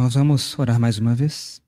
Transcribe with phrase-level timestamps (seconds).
[0.00, 1.60] Nós vamos orar mais uma vez.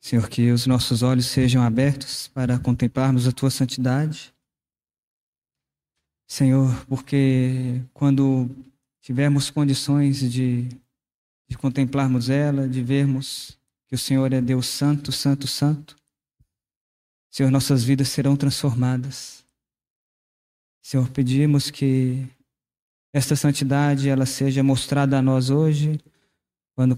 [0.00, 4.32] Senhor, que os nossos olhos sejam abertos para contemplarmos a tua santidade.
[6.28, 8.48] Senhor, porque quando
[9.00, 10.68] tivermos condições de,
[11.48, 15.97] de contemplarmos ela, de vermos que o Senhor é Deus Santo, Santo, Santo,
[17.30, 19.44] Senhor, nossas vidas serão transformadas.
[20.80, 22.26] Senhor, pedimos que
[23.12, 26.00] esta santidade ela seja mostrada a nós hoje,
[26.74, 26.96] quando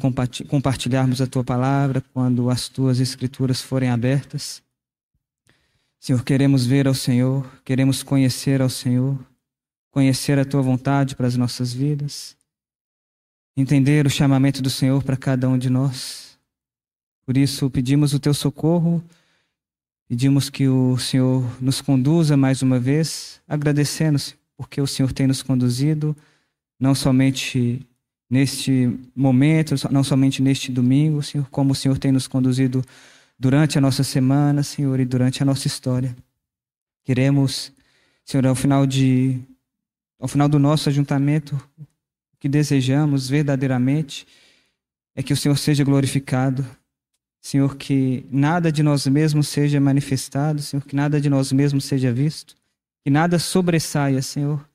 [0.48, 4.62] compartilharmos a tua palavra, quando as tuas escrituras forem abertas.
[5.98, 9.19] Senhor, queremos ver ao Senhor, queremos conhecer ao Senhor,
[9.91, 12.36] conhecer a tua vontade para as nossas vidas,
[13.56, 16.39] entender o chamamento do Senhor para cada um de nós.
[17.27, 19.03] Por isso, pedimos o teu socorro
[20.11, 24.19] Pedimos que o Senhor nos conduza mais uma vez, agradecendo
[24.56, 26.17] porque o Senhor tem nos conduzido,
[26.80, 27.86] não somente
[28.28, 32.84] neste momento, não somente neste domingo, Senhor, como o Senhor tem nos conduzido
[33.39, 36.17] durante a nossa semana, Senhor, e durante a nossa história.
[37.05, 37.72] Queremos,
[38.24, 39.39] Senhor, ao final de
[40.19, 44.27] ao final do nosso ajuntamento, o que desejamos verdadeiramente
[45.14, 46.67] é que o Senhor seja glorificado,
[47.41, 52.12] Senhor, que nada de nós mesmos seja manifestado, Senhor, que nada de nós mesmos seja
[52.12, 52.55] visto,
[53.02, 54.69] que nada sobressaia, Senhor,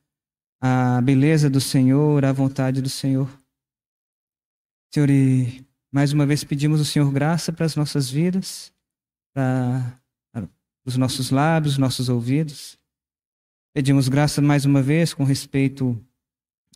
[0.60, 3.28] a beleza do Senhor, a vontade do Senhor.
[4.92, 8.72] Senhor, e mais uma vez pedimos ao Senhor graça para as nossas vidas,
[9.32, 10.00] para
[10.84, 12.78] os nossos lábios, os nossos ouvidos.
[13.72, 15.98] Pedimos graça mais uma vez com respeito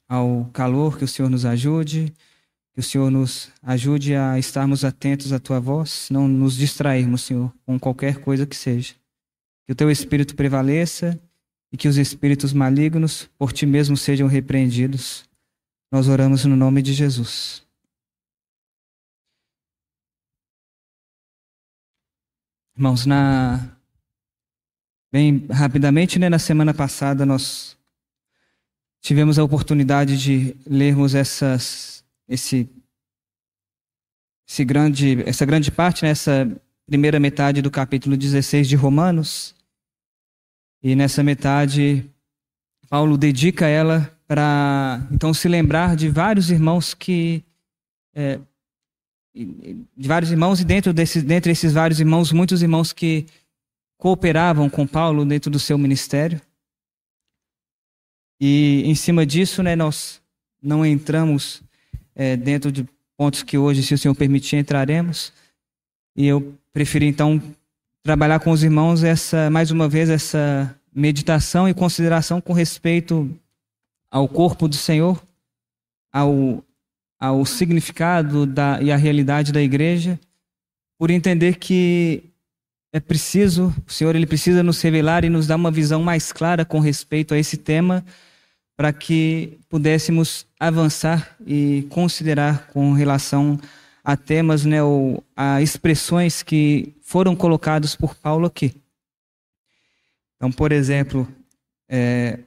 [0.08, 2.12] ao calor, que o Senhor nos ajude,
[2.80, 7.52] que o Senhor nos ajude a estarmos atentos à tua voz, não nos distrairmos, Senhor,
[7.66, 8.94] com qualquer coisa que seja.
[9.66, 11.20] Que o teu espírito prevaleça
[11.70, 15.28] e que os espíritos malignos por ti mesmo sejam repreendidos.
[15.92, 17.62] Nós oramos no nome de Jesus.
[22.74, 23.76] Irmãos, na
[25.12, 27.76] bem rapidamente, né, na semana passada nós
[29.02, 31.99] tivemos a oportunidade de lermos essas
[32.30, 32.70] esse,
[34.48, 39.52] esse grande, essa grande parte, nessa né, primeira metade do capítulo 16 de Romanos.
[40.80, 42.08] E nessa metade,
[42.88, 47.44] Paulo dedica ela para então se lembrar de vários irmãos que.
[48.14, 48.38] É,
[49.32, 53.26] de vários irmãos, e dentro desses, dentre esses vários irmãos, muitos irmãos que
[53.96, 56.40] cooperavam com Paulo dentro do seu ministério.
[58.40, 60.20] E em cima disso, né, nós
[60.60, 61.62] não entramos
[62.20, 62.86] é, dentro de
[63.16, 65.32] pontos que hoje, se o Senhor permitir, entraremos.
[66.14, 67.42] E eu preferi então
[68.02, 73.34] trabalhar com os irmãos essa, mais uma vez, essa meditação e consideração com respeito
[74.10, 75.18] ao corpo do Senhor,
[76.12, 76.62] ao,
[77.18, 80.20] ao significado da, e à realidade da igreja,
[80.98, 82.22] por entender que
[82.92, 86.66] é preciso, o Senhor ele precisa nos revelar e nos dar uma visão mais clara
[86.66, 88.04] com respeito a esse tema
[88.76, 93.58] para que pudéssemos avançar e considerar com relação
[94.04, 98.74] a temas, né, ou a expressões que foram colocados por Paulo aqui.
[100.36, 101.26] Então, por exemplo,
[101.88, 102.38] é,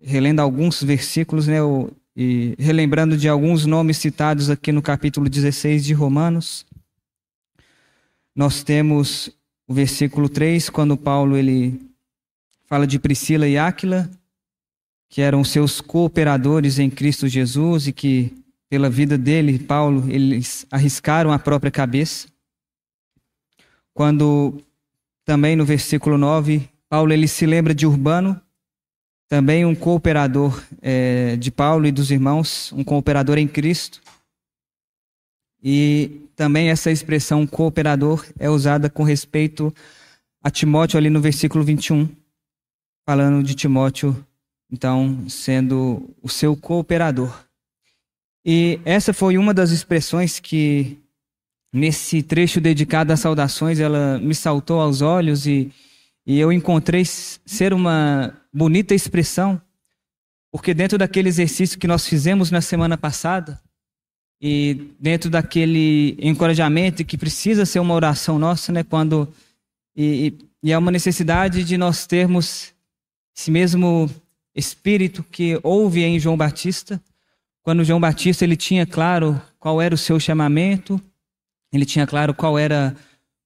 [0.00, 5.84] relendo alguns versículos, né, ou, e relembrando de alguns nomes citados aqui no capítulo 16
[5.84, 6.66] de Romanos,
[8.34, 9.30] nós temos
[9.66, 11.80] o versículo 3, quando Paulo ele
[12.66, 14.10] fala de Priscila e Áquila,
[15.10, 18.32] que eram seus cooperadores em Cristo Jesus e que,
[18.70, 22.28] pela vida dele, Paulo, eles arriscaram a própria cabeça.
[23.92, 24.62] Quando,
[25.24, 28.40] também no versículo 9, Paulo ele se lembra de Urbano,
[29.28, 34.00] também um cooperador é, de Paulo e dos irmãos, um cooperador em Cristo.
[35.62, 39.74] E também essa expressão cooperador é usada com respeito
[40.42, 42.08] a Timóteo ali no versículo 21,
[43.04, 44.24] falando de Timóteo
[44.70, 47.44] então sendo o seu cooperador.
[48.44, 50.98] E essa foi uma das expressões que
[51.72, 55.70] nesse trecho dedicado às saudações ela me saltou aos olhos e,
[56.26, 59.60] e eu encontrei ser uma bonita expressão,
[60.50, 63.60] porque dentro daquele exercício que nós fizemos na semana passada
[64.42, 69.28] e dentro daquele encorajamento que precisa ser uma oração nossa, né, quando
[69.94, 72.72] e, e é uma necessidade de nós termos
[73.36, 74.10] esse mesmo
[74.54, 77.00] espírito que houve em João Batista,
[77.62, 81.00] quando João Batista ele tinha claro qual era o seu chamamento,
[81.72, 82.96] ele tinha claro qual era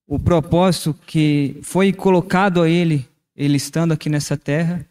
[0.06, 4.87] o propósito que foi colocado a ele, ele estando aqui nessa terra,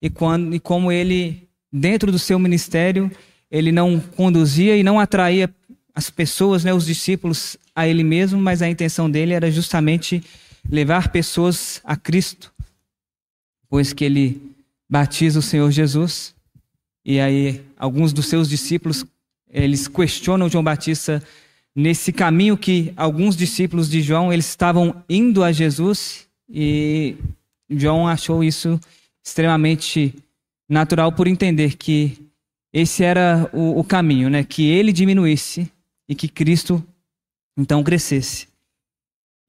[0.00, 3.10] e, quando, e como ele, dentro do seu ministério,
[3.50, 5.52] ele não conduzia e não atraía
[5.94, 10.22] as pessoas, né, os discípulos, a ele mesmo, mas a intenção dele era justamente
[10.68, 12.52] levar pessoas a Cristo,
[13.68, 14.53] pois que ele
[14.94, 16.36] batiza o Senhor Jesus,
[17.04, 19.04] e aí alguns dos seus discípulos,
[19.50, 21.20] eles questionam João Batista
[21.74, 27.16] nesse caminho que alguns discípulos de João, eles estavam indo a Jesus, e
[27.68, 28.78] João achou isso
[29.20, 30.14] extremamente
[30.68, 32.16] natural por entender que
[32.72, 34.44] esse era o, o caminho, né?
[34.44, 35.68] Que ele diminuísse
[36.08, 36.80] e que Cristo
[37.56, 38.46] então crescesse.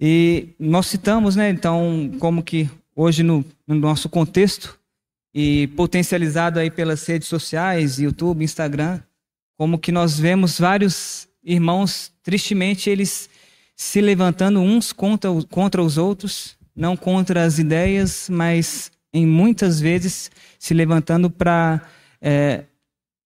[0.01, 1.51] E nós citamos, né?
[1.51, 4.79] Então, como que hoje no, no nosso contexto
[5.37, 9.01] e potencializado aí pelas redes sociais, YouTube, Instagram,
[9.57, 13.29] como que nós vemos vários irmãos, tristemente, eles
[13.75, 20.31] se levantando uns contra, contra os outros, não contra as ideias, mas em muitas vezes
[20.57, 21.81] se levantando para
[22.21, 22.63] é,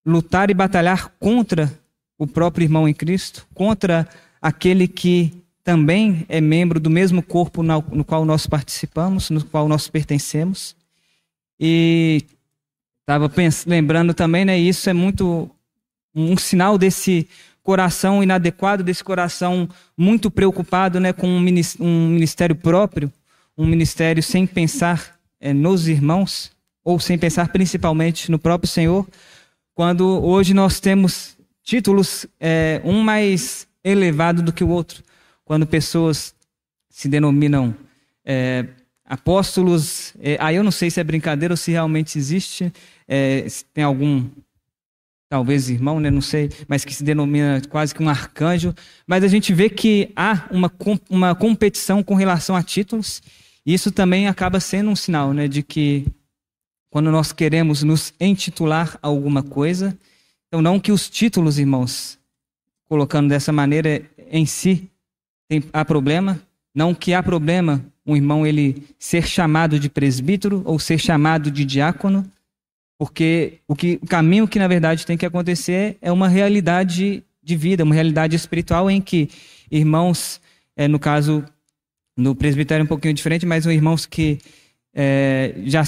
[0.04, 1.72] lutar e batalhar contra
[2.18, 4.08] o próprio irmão em Cristo, contra
[4.42, 9.86] aquele que também é membro do mesmo corpo no qual nós participamos, no qual nós
[9.86, 10.74] pertencemos.
[11.60, 12.24] E
[13.02, 13.30] estava
[13.66, 15.50] lembrando também, né, isso é muito
[16.14, 17.28] um sinal desse
[17.62, 21.40] coração inadequado, desse coração muito preocupado né, com um
[22.08, 23.12] ministério próprio,
[23.56, 26.50] um ministério sem pensar é, nos irmãos,
[26.82, 29.06] ou sem pensar principalmente no próprio Senhor,
[29.74, 35.02] quando hoje nós temos títulos, é, um mais elevado do que o outro.
[35.44, 36.34] Quando pessoas
[36.88, 37.74] se denominam
[38.24, 38.66] é,
[39.10, 42.72] apóstolos, é, aí eu não sei se é brincadeira ou se realmente existe,
[43.08, 44.24] é, se tem algum,
[45.28, 48.72] talvez irmão, né, não sei, mas que se denomina quase que um arcanjo,
[49.08, 50.72] mas a gente vê que há uma,
[51.10, 53.20] uma competição com relação a títulos,
[53.66, 56.06] e isso também acaba sendo um sinal né, de que
[56.88, 59.98] quando nós queremos nos intitular alguma coisa,
[60.46, 62.16] então não que os títulos, irmãos,
[62.88, 64.88] colocando dessa maneira em si
[65.48, 66.40] tem, há problema,
[66.72, 71.64] não que há problema um irmão ele ser chamado de presbítero ou ser chamado de
[71.64, 72.24] diácono,
[72.98, 77.56] porque o, que, o caminho que na verdade tem que acontecer é uma realidade de
[77.56, 79.28] vida, uma realidade espiritual em que
[79.70, 80.40] irmãos,
[80.76, 81.44] é, no caso
[82.16, 84.38] no presbitério é um pouquinho diferente, mas irmãos que
[84.92, 85.82] é, já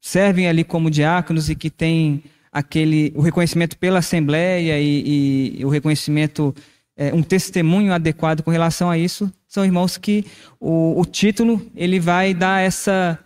[0.00, 2.22] servem ali como diáconos e que têm
[2.52, 6.54] aquele o reconhecimento pela Assembleia e, e o reconhecimento,
[6.96, 10.24] é, um testemunho adequado com relação a isso, são irmãos que
[10.58, 13.18] o, o título ele vai dar essa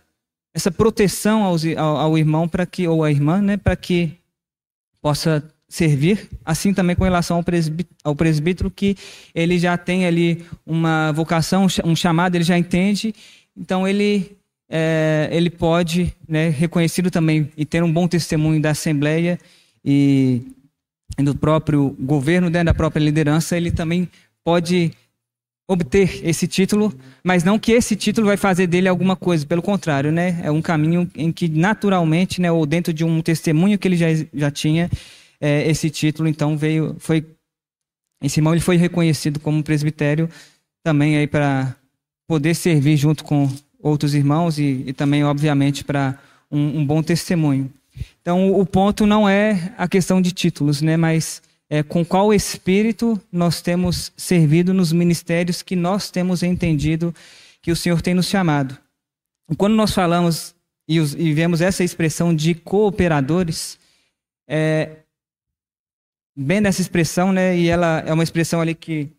[0.53, 4.11] essa proteção aos, ao, ao, irmão para que ou à irmã, né, para que
[5.01, 6.29] possa servir.
[6.43, 8.97] Assim também com relação ao presbítero, ao presbítero que
[9.33, 13.15] ele já tem ali uma vocação, um chamado, ele já entende.
[13.55, 14.37] Então ele
[14.69, 19.39] é, ele pode, né, reconhecido também e ter um bom testemunho da Assembleia
[19.83, 20.41] e,
[21.17, 24.09] do próprio governo, né, da própria liderança, ele também
[24.43, 24.91] pode
[25.67, 26.93] obter esse título,
[27.23, 30.61] mas não que esse título vai fazer dele alguma coisa, pelo contrário, né, é um
[30.61, 34.89] caminho em que naturalmente, né, ou dentro de um testemunho que ele já, já tinha,
[35.39, 37.25] é, esse título, então veio, foi,
[38.21, 40.29] esse irmão ele foi reconhecido como presbitério
[40.83, 41.75] também aí para
[42.27, 43.49] poder servir junto com
[43.81, 46.17] outros irmãos e, e também, obviamente, para
[46.49, 47.71] um, um, bom testemunho.
[48.21, 53.19] Então, o ponto não é a questão de títulos, né, mas é com qual espírito
[53.31, 57.13] nós temos servido nos ministérios que nós temos entendido
[57.61, 58.77] que o Senhor tem nos chamado.
[59.57, 60.55] Quando nós falamos
[60.87, 63.77] e, e vemos essa expressão de cooperadores,
[64.47, 64.97] é,
[66.35, 69.09] bem nessa expressão, né, e ela é uma expressão ali que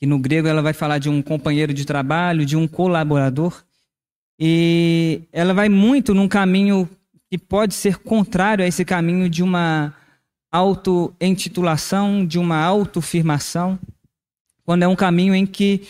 [0.00, 3.62] que no grego ela vai falar de um companheiro de trabalho, de um colaborador.
[4.38, 6.88] E ela vai muito num caminho
[7.30, 9.94] que pode ser contrário a esse caminho de uma
[10.50, 13.78] auto-intitulação, de uma autoafirmação,
[14.64, 15.86] quando é um caminho em que,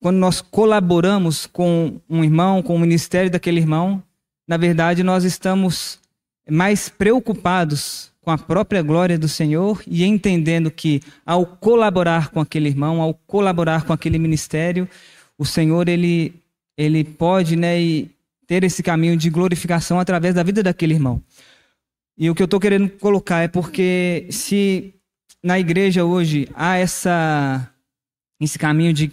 [0.00, 4.02] quando nós colaboramos com um irmão, com o ministério daquele irmão,
[4.48, 5.98] na verdade nós estamos
[6.50, 12.68] mais preocupados com a própria glória do Senhor e entendendo que ao colaborar com aquele
[12.68, 14.88] irmão, ao colaborar com aquele ministério,
[15.36, 16.34] o Senhor ele
[16.76, 17.76] ele pode, né,
[18.52, 21.22] ter esse caminho de glorificação através da vida daquele irmão.
[22.18, 24.92] E o que eu estou querendo colocar é porque se
[25.42, 27.66] na igreja hoje há essa
[28.38, 29.10] esse caminho de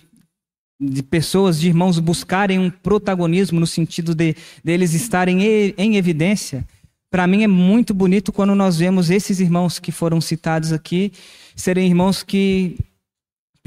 [0.81, 5.41] de pessoas, de irmãos buscarem um protagonismo no sentido de deles estarem
[5.77, 6.67] em evidência,
[7.09, 11.13] para mim é muito bonito quando nós vemos esses irmãos que foram citados aqui
[11.55, 12.77] serem irmãos que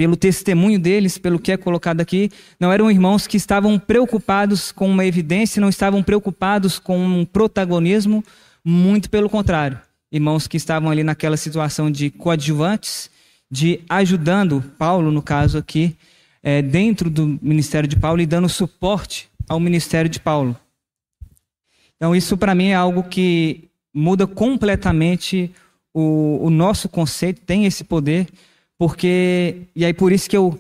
[0.03, 2.29] pelo testemunho deles, pelo que é colocado aqui,
[2.59, 8.25] não eram irmãos que estavam preocupados com uma evidência, não estavam preocupados com um protagonismo,
[8.65, 9.81] muito pelo contrário.
[10.11, 13.09] Irmãos que estavam ali naquela situação de coadjuvantes,
[13.49, 15.97] de ajudando Paulo, no caso aqui,
[16.43, 20.59] é, dentro do ministério de Paulo e dando suporte ao ministério de Paulo.
[21.95, 25.55] Então, isso para mim é algo que muda completamente
[25.95, 28.27] o, o nosso conceito, tem esse poder,
[28.79, 29.63] porque.
[29.75, 30.59] E aí, por isso que eu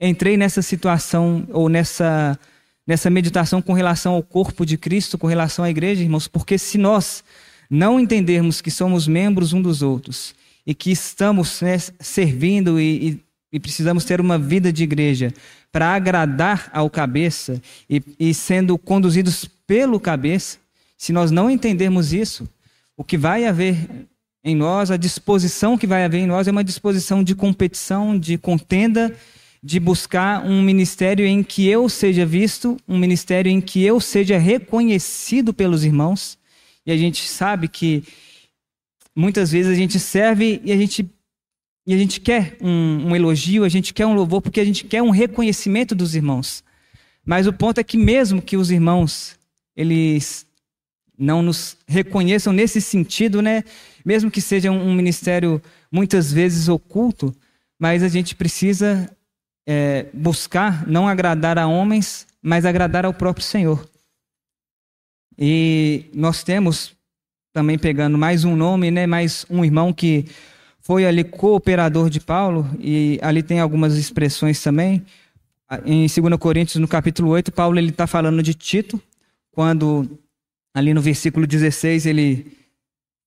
[0.00, 2.38] entrei nessa situação, ou nessa,
[2.86, 6.78] nessa meditação com relação ao corpo de Cristo, com relação à igreja, irmãos, porque se
[6.78, 7.24] nós
[7.68, 10.34] não entendermos que somos membros um dos outros
[10.66, 13.20] e que estamos né, servindo e, e,
[13.52, 15.32] e, precisamos ter uma vida de igreja
[15.70, 20.58] para agradar ao cabeça e, e sendo conduzidos pelo cabeça,
[20.96, 22.48] se nós não entendermos isso,
[22.96, 23.76] o que vai haver
[24.44, 28.38] em nós, a disposição que vai haver em nós é uma disposição de competição, de
[28.38, 29.14] contenda,
[29.62, 34.38] de buscar um ministério em que eu seja visto, um ministério em que eu seja
[34.38, 36.38] reconhecido pelos irmãos.
[36.86, 38.04] E a gente sabe que
[39.14, 41.08] muitas vezes a gente serve e a gente
[41.86, 44.84] e a gente quer um, um, elogio, a gente quer um louvor, porque a gente
[44.84, 46.62] quer um reconhecimento dos irmãos.
[47.24, 49.38] Mas o ponto é que mesmo que os irmãos
[49.74, 50.46] eles
[51.18, 53.64] não nos reconheçam nesse sentido, né?
[54.04, 55.60] Mesmo que seja um ministério
[55.90, 57.34] muitas vezes oculto,
[57.78, 59.10] mas a gente precisa
[59.66, 63.88] é, buscar não agradar a homens, mas agradar ao próprio Senhor.
[65.36, 66.96] E nós temos
[67.52, 69.06] também pegando mais um nome, né?
[69.06, 70.26] Mais um irmão que
[70.80, 75.04] foi ali cooperador de Paulo e ali tem algumas expressões também.
[75.84, 79.00] Em 2 Coríntios, no capítulo 8, Paulo ele está falando de Tito,
[79.52, 80.08] quando
[80.78, 82.46] ali no versículo 16, ele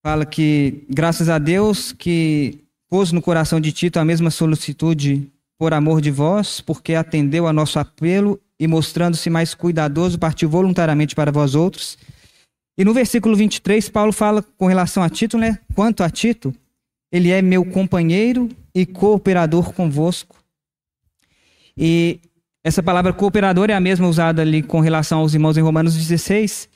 [0.04, 5.74] fala que, graças a Deus, que pôs no coração de Tito a mesma solicitude por
[5.74, 11.32] amor de vós, porque atendeu a nosso apelo e, mostrando-se mais cuidadoso, partiu voluntariamente para
[11.32, 11.98] vós outros.
[12.78, 15.60] E no versículo 23, Paulo fala com relação a Tito, né?
[15.76, 16.54] Quanto a Tito,
[17.12, 20.36] ele é meu companheiro e cooperador convosco.
[21.78, 22.20] E
[22.64, 26.70] essa palavra cooperador é a mesma usada ali com relação aos irmãos em Romanos 16,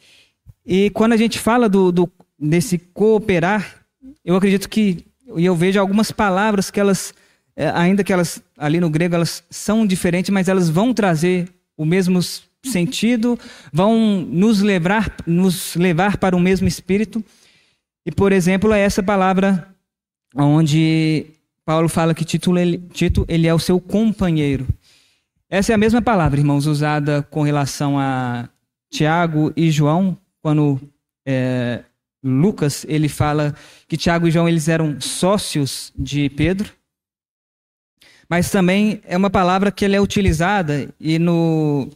[0.65, 3.85] e quando a gente fala do, do, desse cooperar,
[4.23, 5.05] eu acredito que,
[5.35, 7.13] e eu vejo algumas palavras que elas,
[7.55, 11.85] é, ainda que elas, ali no grego, elas são diferentes, mas elas vão trazer o
[11.85, 12.19] mesmo
[12.63, 13.37] sentido,
[13.71, 17.23] vão nos levar, nos levar para o mesmo espírito.
[18.05, 19.67] E, por exemplo, é essa palavra
[20.35, 21.27] onde
[21.63, 24.67] Paulo fala que Tito ele, Tito, ele é o seu companheiro.
[25.49, 28.49] Essa é a mesma palavra, irmãos, usada com relação a
[28.91, 30.79] Tiago e João, quando
[31.27, 31.83] é,
[32.23, 33.55] Lucas ele fala
[33.87, 36.71] que Tiago e João eles eram sócios de Pedro,
[38.29, 41.89] mas também é uma palavra que ela é utilizada e no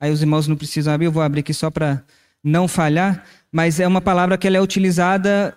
[0.00, 2.02] aí os irmãos não precisam abrir, eu vou abrir aqui só para
[2.42, 5.54] não falhar, mas é uma palavra que ela é utilizada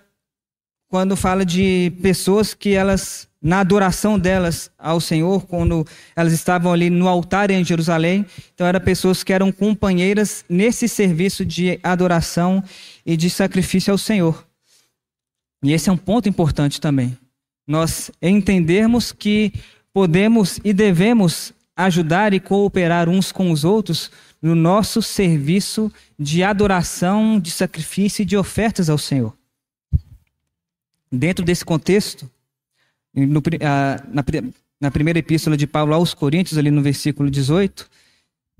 [0.90, 5.86] quando fala de pessoas que elas na adoração delas ao Senhor, quando
[6.16, 8.24] elas estavam ali no altar em Jerusalém.
[8.54, 12.64] Então, eram pessoas que eram companheiras nesse serviço de adoração
[13.04, 14.46] e de sacrifício ao Senhor.
[15.62, 17.18] E esse é um ponto importante também.
[17.66, 19.52] Nós entendermos que
[19.92, 24.10] podemos e devemos ajudar e cooperar uns com os outros
[24.40, 29.36] no nosso serviço de adoração, de sacrifício e de ofertas ao Senhor.
[31.12, 32.28] Dentro desse contexto,
[33.14, 33.42] no,
[34.12, 34.22] na,
[34.80, 37.88] na primeira epístola de Paulo aos Coríntios, ali no versículo 18,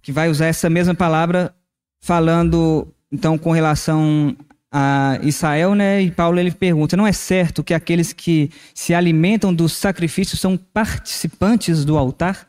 [0.02, 1.54] que vai usar essa mesma palavra
[2.00, 4.36] falando então com relação
[4.70, 6.02] a Israel, né?
[6.02, 10.56] E Paulo ele pergunta: não é certo que aqueles que se alimentam dos sacrifícios são
[10.56, 12.48] participantes do altar?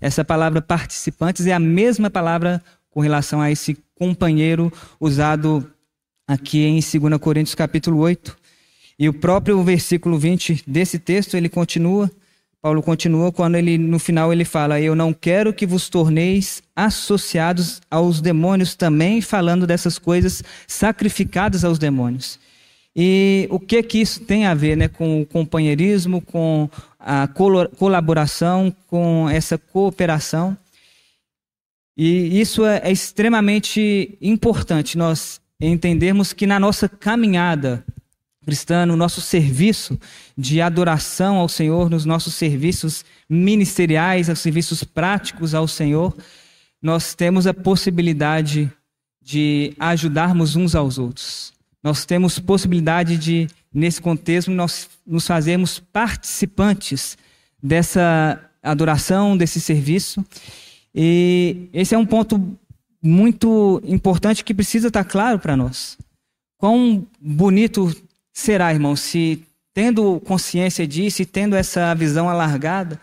[0.00, 5.68] Essa palavra participantes é a mesma palavra com relação a esse companheiro usado
[6.26, 8.36] aqui em 2 Coríntios capítulo 8.
[8.98, 12.10] E o próprio versículo 20 desse texto, ele continua,
[12.62, 17.80] Paulo continua quando ele no final ele fala: "Eu não quero que vos torneis associados
[17.90, 22.38] aos demônios também falando dessas coisas sacrificadas aos demônios".
[22.96, 27.28] E o que que isso tem a ver, né, com o companheirismo, com a
[27.76, 30.56] colaboração, com essa cooperação?
[31.96, 37.84] E isso é, é extremamente importante nós entendermos que na nossa caminhada
[38.44, 39.98] cristã, no nosso serviço
[40.36, 46.14] de adoração ao Senhor, nos nossos serviços ministeriais, aos serviços práticos ao Senhor,
[46.80, 48.70] nós temos a possibilidade
[49.22, 51.52] de ajudarmos uns aos outros.
[51.82, 57.16] Nós temos possibilidade de, nesse contexto, nós nos fazermos participantes
[57.62, 60.24] dessa adoração, desse serviço.
[60.94, 62.58] E esse é um ponto
[63.02, 65.98] muito importante que precisa estar claro para nós.
[66.56, 67.94] Quão bonito
[68.34, 73.00] será, irmão, se tendo consciência disso e tendo essa visão alargada,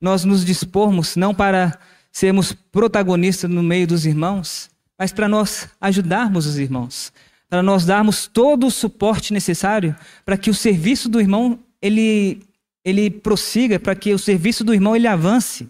[0.00, 1.78] nós nos dispormos não para
[2.10, 7.12] sermos protagonistas no meio dos irmãos, mas para nós ajudarmos os irmãos,
[7.48, 12.42] para nós darmos todo o suporte necessário para que o serviço do irmão ele
[12.84, 15.68] ele prossiga, para que o serviço do irmão ele avance.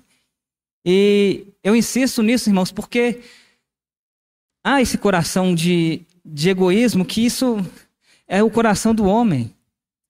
[0.83, 3.21] E eu insisto nisso, irmãos, porque
[4.65, 7.59] há esse coração de, de egoísmo que isso
[8.33, 9.55] é o coração do homem.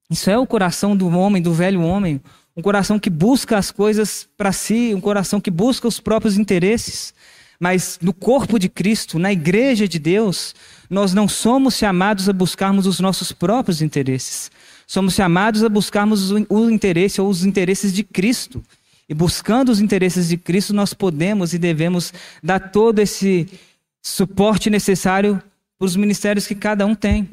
[0.09, 2.21] Isso é o coração do homem, do velho homem,
[2.57, 7.13] um coração que busca as coisas para si, um coração que busca os próprios interesses.
[7.59, 10.55] Mas no corpo de Cristo, na igreja de Deus,
[10.89, 14.53] nós não somos chamados a buscarmos os nossos próprios interesses.
[14.87, 18.63] Somos chamados a buscarmos o interesse ou os interesses de Cristo.
[19.09, 23.49] E buscando os interesses de Cristo, nós podemos e devemos dar todo esse
[24.01, 25.43] suporte necessário
[25.77, 27.29] para os ministérios que cada um tem.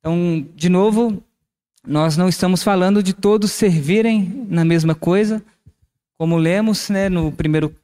[0.00, 1.22] Então, de novo,
[1.86, 5.42] nós não estamos falando de todos servirem na mesma coisa,
[6.16, 7.74] como lemos né, no primeiro,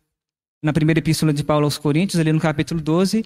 [0.62, 3.24] na primeira epístola de Paulo aos Coríntios, ali no capítulo 12,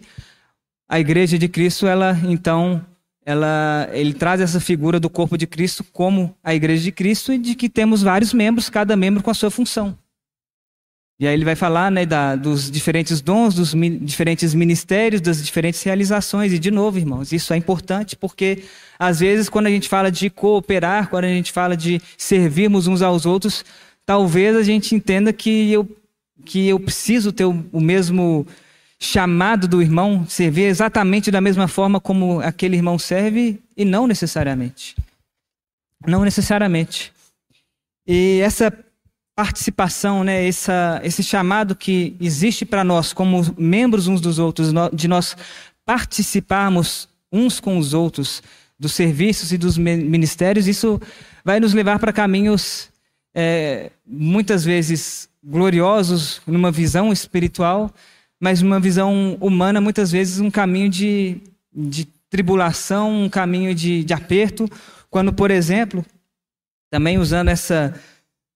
[0.88, 2.84] a igreja de Cristo, ela então,
[3.24, 7.38] ela, ele traz essa figura do corpo de Cristo como a igreja de Cristo e
[7.38, 9.98] de que temos vários membros, cada membro com a sua função.
[11.20, 15.44] E aí ele vai falar né, da, dos diferentes dons, dos mi, diferentes ministérios, das
[15.44, 16.52] diferentes realizações.
[16.52, 18.62] E de novo, irmãos, isso é importante porque
[18.96, 23.02] às vezes quando a gente fala de cooperar, quando a gente fala de servirmos uns
[23.02, 23.64] aos outros,
[24.06, 25.88] talvez a gente entenda que eu,
[26.44, 28.46] que eu preciso ter o, o mesmo
[29.00, 34.96] chamado do irmão, servir exatamente da mesma forma como aquele irmão serve, e não necessariamente.
[36.06, 37.12] Não necessariamente.
[38.06, 38.72] E essa
[39.38, 45.06] participação, né, essa, esse chamado que existe para nós como membros uns dos outros, de
[45.06, 45.36] nós
[45.86, 48.42] participarmos uns com os outros
[48.76, 51.00] dos serviços e dos ministérios, isso
[51.44, 52.88] vai nos levar para caminhos
[53.32, 57.94] é, muitas vezes gloriosos numa visão espiritual,
[58.40, 61.40] mas numa visão humana, muitas vezes um caminho de,
[61.72, 64.68] de tribulação, um caminho de, de aperto,
[65.08, 66.04] quando, por exemplo,
[66.90, 67.94] também usando essa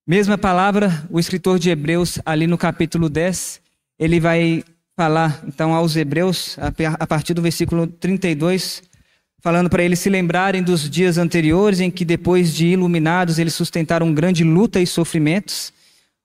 [0.04, 3.60] Mesma palavra, o escritor de Hebreus, ali no capítulo 10,
[3.96, 4.64] ele vai
[4.96, 6.56] falar então aos Hebreus,
[6.98, 8.82] a partir do versículo 32,
[9.40, 14.12] falando para eles se lembrarem dos dias anteriores em que, depois de iluminados, eles sustentaram
[14.12, 15.72] grande luta e sofrimentos,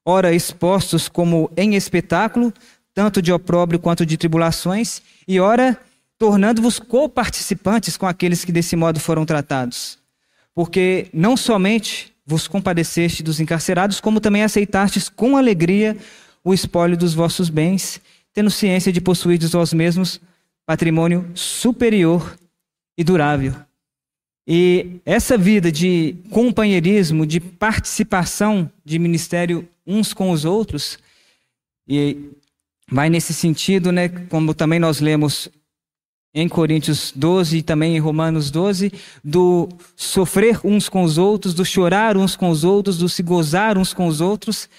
[0.03, 2.51] ora expostos como em espetáculo,
[2.95, 5.79] tanto de opróbrio quanto de tribulações, e ora
[6.17, 9.99] tornando-vos coparticipantes com aqueles que desse modo foram tratados.
[10.55, 15.95] Porque não somente vos compadeceste dos encarcerados, como também aceitastes com alegria
[16.43, 18.01] o espólio dos vossos bens,
[18.33, 20.19] tendo ciência de possuir de vós mesmos
[20.65, 22.37] patrimônio superior
[22.97, 23.55] e durável.
[24.45, 30.99] E essa vida de companheirismo, de participação de ministério uns com os outros,
[31.87, 32.31] e
[32.91, 35.49] vai nesse sentido, né, como também nós lemos
[36.39, 38.91] em Coríntios 12 e também em Romanos 12,
[39.23, 43.75] do sofrer uns com os outros, do chorar uns com os outros, do se gozar
[43.75, 44.69] uns com os outros,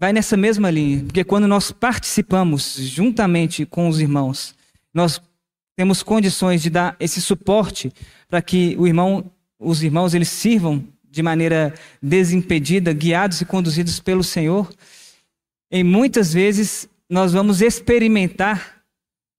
[0.00, 1.04] vai nessa mesma linha.
[1.04, 4.54] Porque quando nós participamos juntamente com os irmãos,
[4.94, 5.20] nós
[5.76, 7.92] temos condições de dar esse suporte
[8.26, 14.24] para que o irmão, os irmãos eles sirvam de maneira desimpedida, guiados e conduzidos pelo
[14.24, 14.72] Senhor.
[15.70, 18.81] E muitas vezes nós vamos experimentar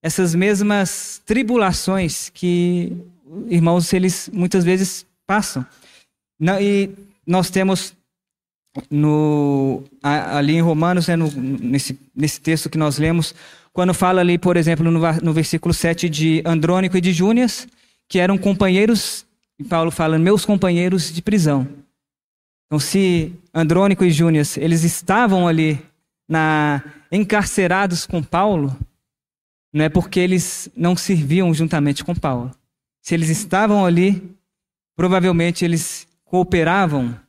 [0.04, 2.92] essas mesmas tribulações que
[3.50, 5.66] irmãos eles muitas vezes passam.
[6.60, 6.89] E
[7.26, 7.96] nós temos
[8.92, 13.34] no, ali em Romanos, né, no, nesse, nesse texto que nós lemos,
[13.72, 17.66] quando fala ali, por exemplo, no, no versículo 7 de Andrônico e de Júnias,
[18.10, 19.26] que eram companheiros,
[19.58, 21.66] e Paulo fala, meus companheiros de prisão.
[22.68, 25.80] Então, se Andrônico e Júnias, eles estavam ali
[26.28, 28.76] na, encarcerados com Paulo,
[29.74, 32.52] não é porque eles não serviam juntamente com Paulo.
[33.02, 34.32] Se eles estavam ali,
[34.96, 37.20] provavelmente eles cooperavam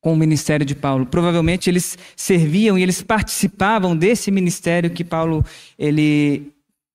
[0.00, 1.06] com o ministério de Paulo.
[1.06, 5.44] Provavelmente eles serviam e eles participavam desse ministério que Paulo
[5.78, 6.50] ele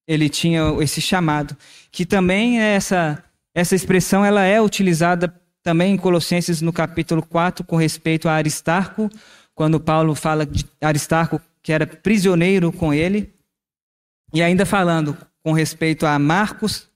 [0.08, 1.56] ele tinha esse chamado,
[1.92, 3.24] que também essa
[3.54, 9.10] essa expressão ela é utilizada também em Colossenses no capítulo 4 com respeito a Aristarco,
[9.54, 13.32] quando Paulo fala de Aristarco que era prisioneiro com ele,
[14.34, 16.88] e ainda falando com respeito a Marcos,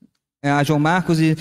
[0.42, 1.36] a João Marcos e,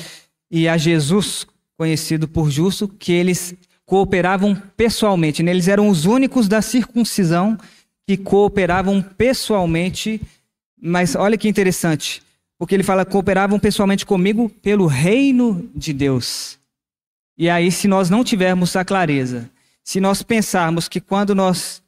[0.50, 5.42] e a Jesus, conhecido por justo, que eles cooperavam pessoalmente.
[5.42, 5.50] Né?
[5.50, 7.59] Eles eram os únicos da circuncisão
[8.07, 10.20] que cooperavam pessoalmente.
[10.81, 12.22] Mas olha que interessante,
[12.59, 16.59] porque ele fala cooperavam pessoalmente comigo pelo reino de Deus.
[17.37, 19.50] E aí, se nós não tivermos a clareza,
[19.83, 21.82] se nós pensarmos que quando nós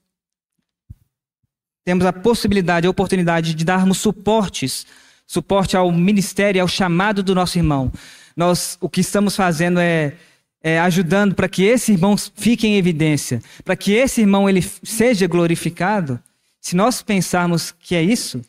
[1.84, 4.86] temos a possibilidade, a oportunidade de darmos suportes,
[5.26, 7.92] suporte ao ministério, ao chamado do nosso irmão,
[8.36, 10.14] nós o que estamos fazendo é,
[10.62, 15.26] é ajudando para que esse irmão fique em evidência, para que esse irmão ele seja
[15.26, 16.18] glorificado.
[16.60, 18.40] Se nós pensarmos que é isso,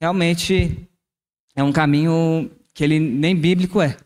[0.00, 0.88] realmente
[1.54, 3.96] é um caminho que ele nem bíblico é,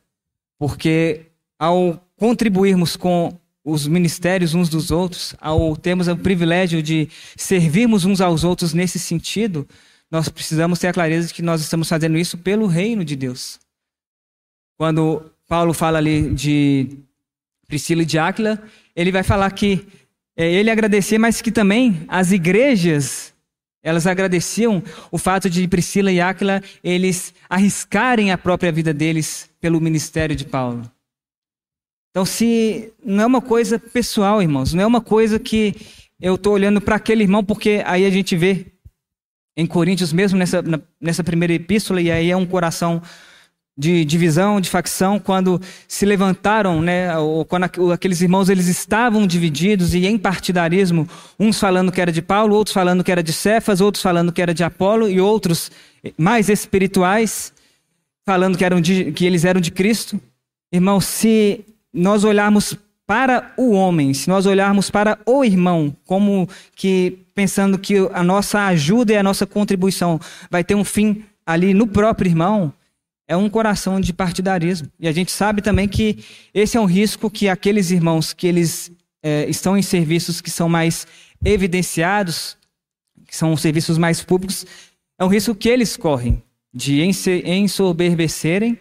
[0.58, 1.26] porque
[1.58, 8.20] ao contribuirmos com os ministérios uns dos outros, ao termos o privilégio de servirmos uns
[8.20, 9.66] aos outros nesse sentido,
[10.10, 13.58] nós precisamos ter a clareza de que nós estamos fazendo isso pelo reino de Deus.
[14.76, 16.88] Quando Paulo fala ali de
[17.66, 18.62] Priscila e de Áquila,
[18.94, 19.86] ele vai falar que
[20.36, 23.32] é, ele agradecia, mas que também as igrejas
[23.82, 29.80] elas agradeciam o fato de Priscila e Áquila eles arriscarem a própria vida deles pelo
[29.80, 30.90] ministério de Paulo.
[32.14, 35.74] Então, se não é uma coisa pessoal, irmãos, não é uma coisa que
[36.20, 38.66] eu estou olhando para aquele irmão, porque aí a gente vê
[39.56, 40.62] em Coríntios mesmo, nessa,
[41.00, 43.02] nessa primeira epístola, e aí é um coração
[43.76, 49.92] de divisão, de facção, quando se levantaram, né, ou quando aqueles irmãos eles estavam divididos
[49.92, 53.80] e em partidarismo, uns falando que era de Paulo, outros falando que era de Cefas,
[53.80, 55.68] outros falando que era de Apolo e outros
[56.16, 57.52] mais espirituais
[58.24, 60.20] falando que eram de, que eles eram de Cristo.
[60.72, 62.76] Irmão, se nós olharmos
[63.06, 68.66] para o homem, se nós olharmos para o irmão, como que pensando que a nossa
[68.66, 70.18] ajuda e a nossa contribuição
[70.50, 72.72] vai ter um fim ali no próprio irmão,
[73.28, 74.88] é um coração de partidarismo.
[74.98, 78.90] E a gente sabe também que esse é um risco que aqueles irmãos que eles
[79.22, 81.06] é, estão em serviços que são mais
[81.44, 82.56] evidenciados,
[83.26, 84.66] que são serviços mais públicos,
[85.18, 88.78] é um risco que eles correm de ensoberbecerem.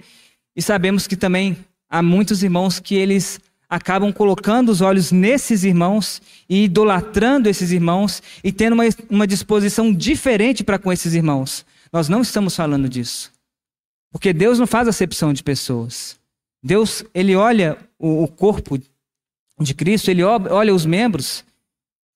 [0.55, 1.57] E sabemos que também
[1.93, 8.21] há muitos irmãos que eles acabam colocando os olhos nesses irmãos e idolatrando esses irmãos
[8.43, 11.63] e tendo uma, uma disposição diferente para com esses irmãos.
[11.91, 13.31] Nós não estamos falando disso.
[14.11, 16.19] Porque Deus não faz acepção de pessoas.
[16.63, 18.79] Deus, ele olha o, o corpo
[19.59, 21.45] de Cristo, ele olha os membros,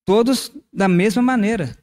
[0.06, 1.78] todos da mesma maneira.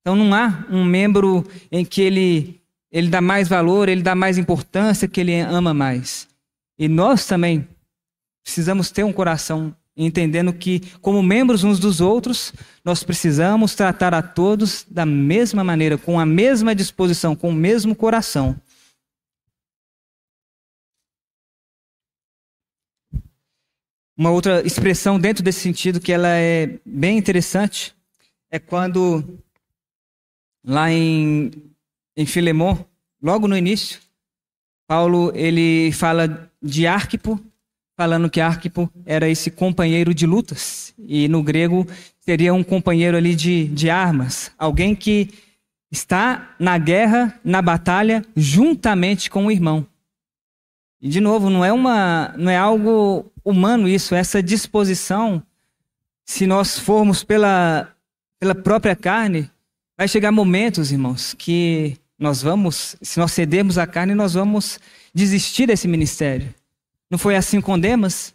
[0.00, 2.60] Então não há um membro em que ele,
[2.92, 6.29] ele dá mais valor, ele dá mais importância, que ele ama mais.
[6.80, 7.68] E nós também
[8.42, 14.22] precisamos ter um coração entendendo que, como membros uns dos outros, nós precisamos tratar a
[14.22, 18.58] todos da mesma maneira, com a mesma disposição, com o mesmo coração.
[24.16, 27.94] Uma outra expressão dentro desse sentido que ela é bem interessante
[28.50, 29.38] é quando
[30.64, 31.50] lá em,
[32.16, 32.82] em Filemon,
[33.20, 34.00] logo no início,
[34.90, 37.40] Paulo ele fala de Arquipo,
[37.96, 40.92] falando que Arquipo era esse companheiro de lutas.
[40.98, 41.86] E no grego
[42.18, 44.50] seria um companheiro ali de, de armas.
[44.58, 45.30] Alguém que
[45.92, 49.86] está na guerra, na batalha, juntamente com o irmão.
[51.00, 55.40] E de novo, não é uma, não é algo humano isso, essa disposição.
[56.24, 57.94] Se nós formos pela,
[58.40, 59.48] pela própria carne,
[59.96, 64.78] vai chegar momentos, irmãos, que nós vamos, se nós cedermos à carne, nós vamos
[65.14, 66.54] desistir desse ministério.
[67.10, 68.34] Não foi assim com Demas?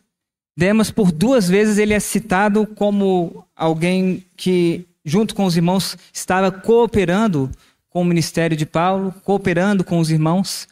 [0.58, 6.52] Demas, por duas vezes, ele é citado como alguém que, junto com os irmãos, estava
[6.52, 7.52] cooperando
[7.89, 10.67] com o ministério de Paulo, cooperando com os irmãos,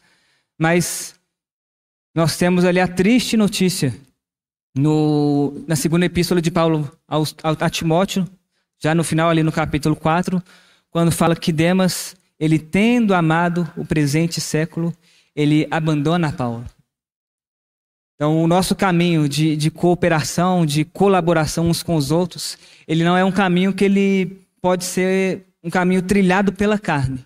[0.57, 1.13] mas
[2.15, 3.93] nós temos ali a triste notícia
[4.75, 8.27] no, na segunda epístola de Paulo ao, ao, a Timóteo,
[8.81, 10.41] já no final, ali no capítulo 4,
[10.89, 14.93] quando fala que Demas, ele tendo amado o presente século,
[15.35, 16.65] ele abandona Paulo.
[18.15, 23.17] Então, o nosso caminho de, de cooperação, de colaboração uns com os outros, ele não
[23.17, 27.19] é um caminho que ele pode ser um caminho trilhado pela carne.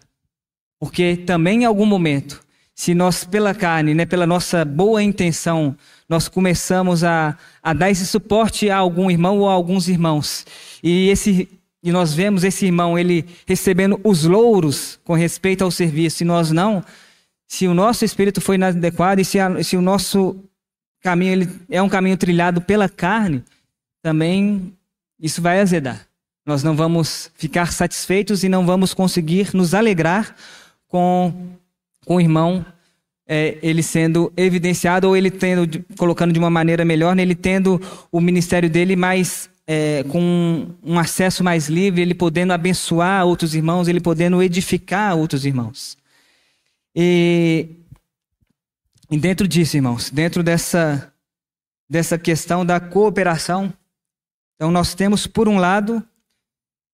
[0.80, 2.42] Porque também em algum momento,
[2.74, 5.76] se nós pela carne, né, pela nossa boa intenção,
[6.08, 10.46] nós começamos a, a dar esse suporte a algum irmão ou a alguns irmãos,
[10.82, 11.50] e esse
[11.88, 16.52] e nós vemos esse irmão ele recebendo os louros com respeito ao serviço, e nós
[16.52, 16.84] não,
[17.48, 20.36] se o nosso espírito foi inadequado e se, a, se o nosso
[21.02, 23.42] caminho ele é um caminho trilhado pela carne,
[24.02, 24.74] também
[25.18, 26.06] isso vai azedar.
[26.46, 30.36] Nós não vamos ficar satisfeitos e não vamos conseguir nos alegrar
[30.90, 31.34] com,
[32.06, 32.66] com o irmão
[33.26, 37.82] é, ele sendo evidenciado ou ele tendo, colocando de uma maneira melhor, né, ele tendo
[38.12, 43.90] o ministério dele mais é, com um acesso mais livre, ele podendo abençoar outros irmãos,
[43.90, 45.98] ele podendo edificar outros irmãos.
[46.96, 47.68] E,
[49.12, 51.14] e dentro disso, irmãos, dentro dessa,
[51.90, 53.74] dessa questão da cooperação,
[54.56, 56.02] então nós temos, por um lado,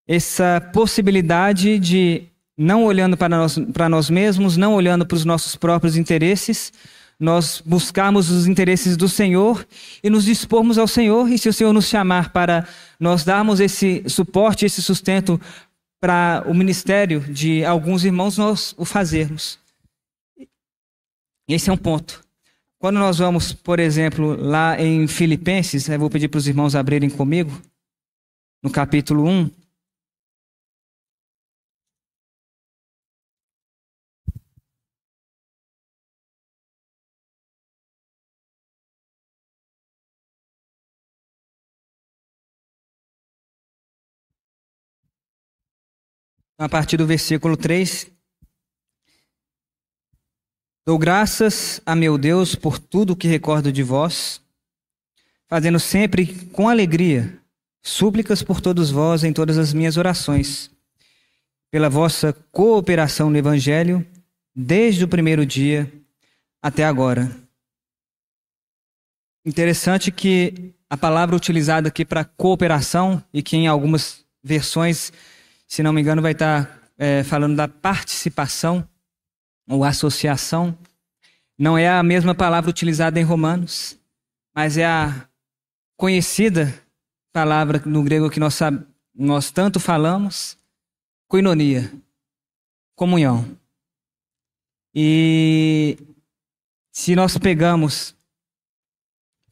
[0.08, 2.24] essa possibilidade de
[2.58, 6.74] não olhando para nós, para nós mesmos, não olhando para os nossos próprios interesses,
[7.24, 9.66] nós buscarmos os interesses do Senhor
[10.04, 12.68] e nos dispormos ao Senhor, e se o Senhor nos chamar para
[13.00, 15.40] nós darmos esse suporte, esse sustento
[16.02, 19.58] para o ministério de alguns irmãos, nós o fazermos.
[21.48, 22.22] Esse é um ponto.
[22.78, 27.10] Quando nós vamos, por exemplo, lá em Filipenses, eu vou pedir para os irmãos abrirem
[27.10, 27.58] comigo,
[28.62, 29.50] no capítulo 1.
[46.58, 48.12] A partir do versículo 3.
[50.86, 54.42] Dou graças a meu Deus por tudo que recordo de vós,
[55.48, 57.39] fazendo sempre com alegria
[57.82, 60.72] súplicas por todos vós em todas as minhas orações,
[61.70, 64.06] pela vossa cooperação no Evangelho,
[64.56, 65.92] desde o primeiro dia
[66.62, 67.30] até agora.
[69.46, 75.12] Interessante que a palavra utilizada aqui para cooperação, e que em algumas versões
[75.74, 78.88] se não me engano, vai estar é, falando da participação
[79.68, 80.78] ou associação.
[81.58, 83.98] Não é a mesma palavra utilizada em Romanos,
[84.54, 85.28] mas é a
[85.98, 86.72] conhecida
[87.32, 88.60] palavra no grego que nós,
[89.16, 90.56] nós tanto falamos,
[91.28, 91.92] koinonia,
[92.96, 93.58] comunhão.
[94.94, 95.98] E
[96.92, 98.16] se nós pegamos,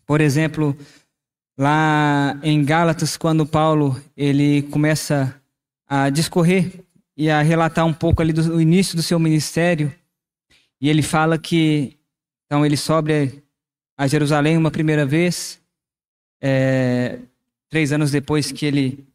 [0.06, 0.78] por exemplo,
[1.58, 5.41] lá em Gálatas, quando Paulo ele começa
[5.92, 6.86] a discorrer
[7.18, 9.94] e a relatar um pouco ali do início do seu ministério.
[10.80, 11.98] E ele fala que
[12.46, 13.44] então ele sobe
[13.98, 15.62] a Jerusalém uma primeira vez,
[16.42, 17.20] é,
[17.70, 19.06] três anos depois que ele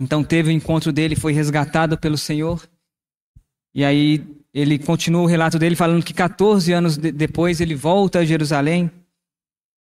[0.00, 2.66] então teve o encontro dele, foi resgatado pelo Senhor.
[3.74, 8.20] E aí ele continua o relato dele falando que 14 anos de, depois ele volta
[8.20, 8.90] a Jerusalém.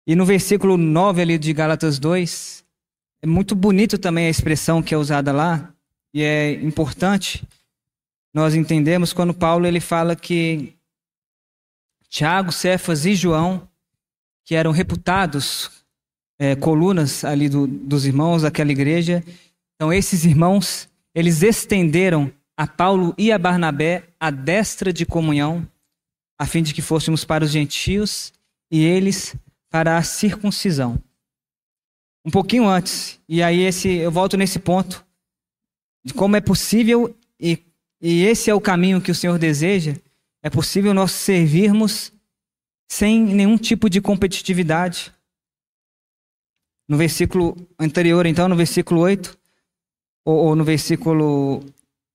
[0.05, 2.63] E no versículo 9 ali de Gálatas 2,
[3.23, 5.73] é muito bonito também a expressão que é usada lá.
[6.13, 7.47] E é importante
[8.33, 10.75] nós entendemos quando Paulo ele fala que
[12.09, 13.67] Tiago, Cefas e João,
[14.45, 15.83] que eram reputados
[16.39, 19.23] é, colunas ali do, dos irmãos daquela igreja,
[19.75, 25.67] então esses irmãos eles estenderam a Paulo e a Barnabé a destra de comunhão,
[26.37, 28.31] a fim de que fôssemos para os gentios
[28.71, 29.35] e eles
[29.71, 31.01] para a circuncisão.
[32.25, 35.05] Um pouquinho antes, e aí esse eu volto nesse ponto
[36.03, 37.59] de como é possível, e,
[38.01, 39.95] e esse é o caminho que o Senhor deseja,
[40.41, 42.11] é possível nós servirmos
[42.89, 45.13] sem nenhum tipo de competitividade.
[46.87, 49.37] No versículo anterior, então, no versículo 8,
[50.25, 51.63] ou, ou no versículo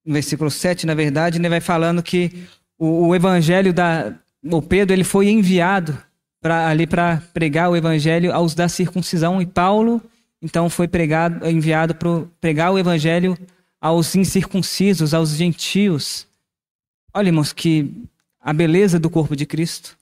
[0.05, 2.47] no versículo 7, na verdade, ele vai falando que
[2.79, 5.97] o, o evangelho da o Pedro ele foi enviado
[6.41, 10.03] para ali para pregar o evangelho aos da circuncisão e Paulo
[10.43, 13.39] então foi pregado enviado para pregar o evangelho
[13.85, 16.27] aos incircuncisos, aos gentios.
[17.13, 17.93] Olha, irmãos, que
[18.41, 19.95] a beleza do corpo de Cristo,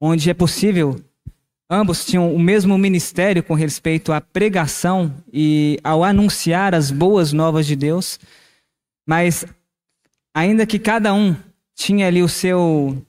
[0.00, 1.00] onde é possível,
[1.70, 7.64] ambos tinham o mesmo ministério com respeito à pregação e ao anunciar as boas novas
[7.64, 8.18] de Deus,
[9.06, 9.46] mas
[10.34, 11.36] ainda que cada um
[11.76, 13.00] tinha ali o seu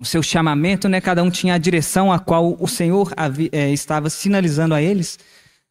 [0.00, 0.98] o seu chamamento, né?
[0.98, 5.18] Cada um tinha a direção a qual o Senhor havia, é, estava sinalizando a eles.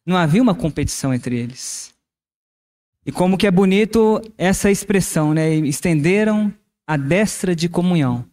[0.06, 1.91] Não havia uma competição entre eles.
[3.04, 5.54] E como que é bonito essa expressão, né?
[5.54, 6.52] Estenderam
[6.86, 8.24] a destra de comunhão.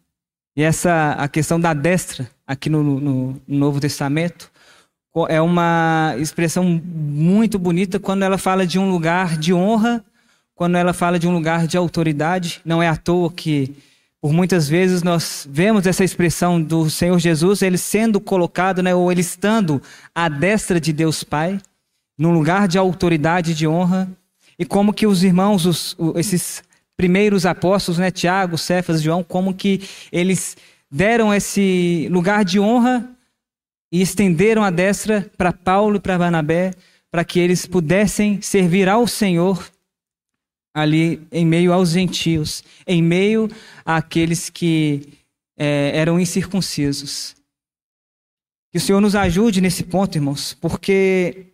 [0.56, 4.52] E essa a questão da destra aqui no, no, no Novo Testamento
[5.28, 10.04] é uma expressão muito bonita quando ela fala de um lugar de honra,
[10.54, 12.62] quando ela fala de um lugar de autoridade.
[12.64, 13.76] Não é à toa que
[14.22, 19.12] por muitas vezes nós vemos essa expressão do Senhor Jesus, ele sendo colocado, né, ou
[19.12, 19.82] ele estando
[20.14, 21.60] à destra de Deus Pai,
[22.18, 24.10] num lugar de autoridade e de honra,
[24.60, 26.62] e como que os irmãos, os, esses
[26.98, 30.58] primeiros apóstolos, né, Tiago, Cefas, João, como que eles
[30.92, 33.10] deram esse lugar de honra
[33.90, 36.74] e estenderam a destra para Paulo e para Barnabé,
[37.10, 39.66] para que eles pudessem servir ao Senhor
[40.74, 43.50] ali em meio aos gentios, em meio
[43.86, 45.08] àqueles que
[45.58, 47.36] é, eram incircuncisos.
[48.72, 51.48] Que o Senhor nos ajude nesse ponto, irmãos, porque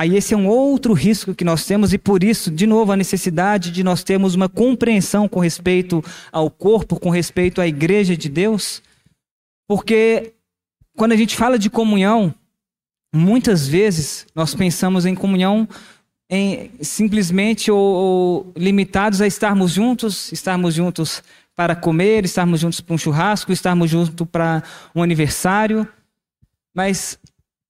[0.00, 2.96] aí esse é um outro risco que nós temos e por isso, de novo, a
[2.96, 8.30] necessidade de nós termos uma compreensão com respeito ao corpo, com respeito à igreja de
[8.30, 8.82] Deus,
[9.68, 10.32] porque
[10.96, 12.34] quando a gente fala de comunhão,
[13.14, 15.68] muitas vezes nós pensamos em comunhão
[16.30, 21.22] em simplesmente ou, ou limitados a estarmos juntos, estarmos juntos
[21.54, 24.62] para comer, estarmos juntos para um churrasco, estarmos juntos para
[24.94, 25.86] um aniversário.
[26.74, 27.18] Mas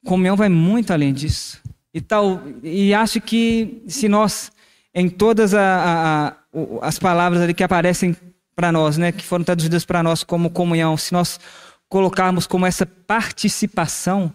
[0.04, 1.59] comunhão vai muito além disso.
[1.92, 4.52] E, tal, e acho que se nós,
[4.94, 8.16] em todas a, a, as palavras ali que aparecem
[8.54, 11.40] para nós, né, que foram traduzidas para nós como comunhão, se nós
[11.88, 14.32] colocarmos como essa participação,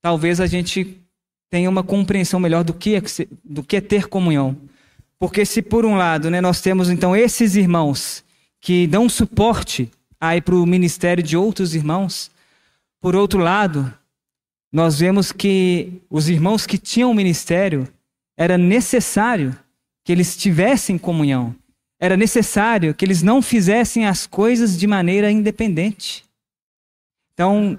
[0.00, 1.00] talvez a gente
[1.50, 3.02] tenha uma compreensão melhor do que é,
[3.44, 4.56] do que é ter comunhão.
[5.18, 8.24] Porque se por um lado né, nós temos então esses irmãos
[8.60, 12.30] que dão suporte aí para o ministério de outros irmãos,
[13.00, 13.92] por outro lado,
[14.76, 17.88] nós vemos que os irmãos que tinham ministério,
[18.36, 19.56] era necessário
[20.04, 21.56] que eles tivessem comunhão.
[21.98, 26.26] Era necessário que eles não fizessem as coisas de maneira independente.
[27.32, 27.78] Então,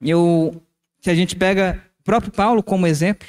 [0.00, 0.62] eu,
[1.00, 3.26] se a gente pega o próprio Paulo como exemplo,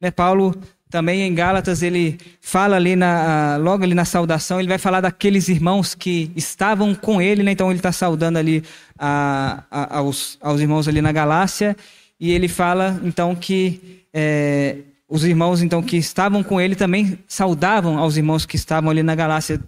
[0.00, 4.78] né, Paulo também em Gálatas ele fala ali na logo ali na saudação ele vai
[4.78, 7.52] falar daqueles irmãos que estavam com ele, né?
[7.52, 8.62] então ele está saudando ali
[8.98, 11.76] a, a, aos, aos irmãos ali na Galácia
[12.22, 14.76] e ele fala então que é,
[15.08, 19.16] os irmãos então que estavam com ele também saudavam aos irmãos que estavam ali na
[19.16, 19.60] Galácia,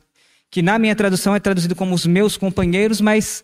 [0.48, 3.42] que na minha tradução é traduzido como os meus companheiros, mas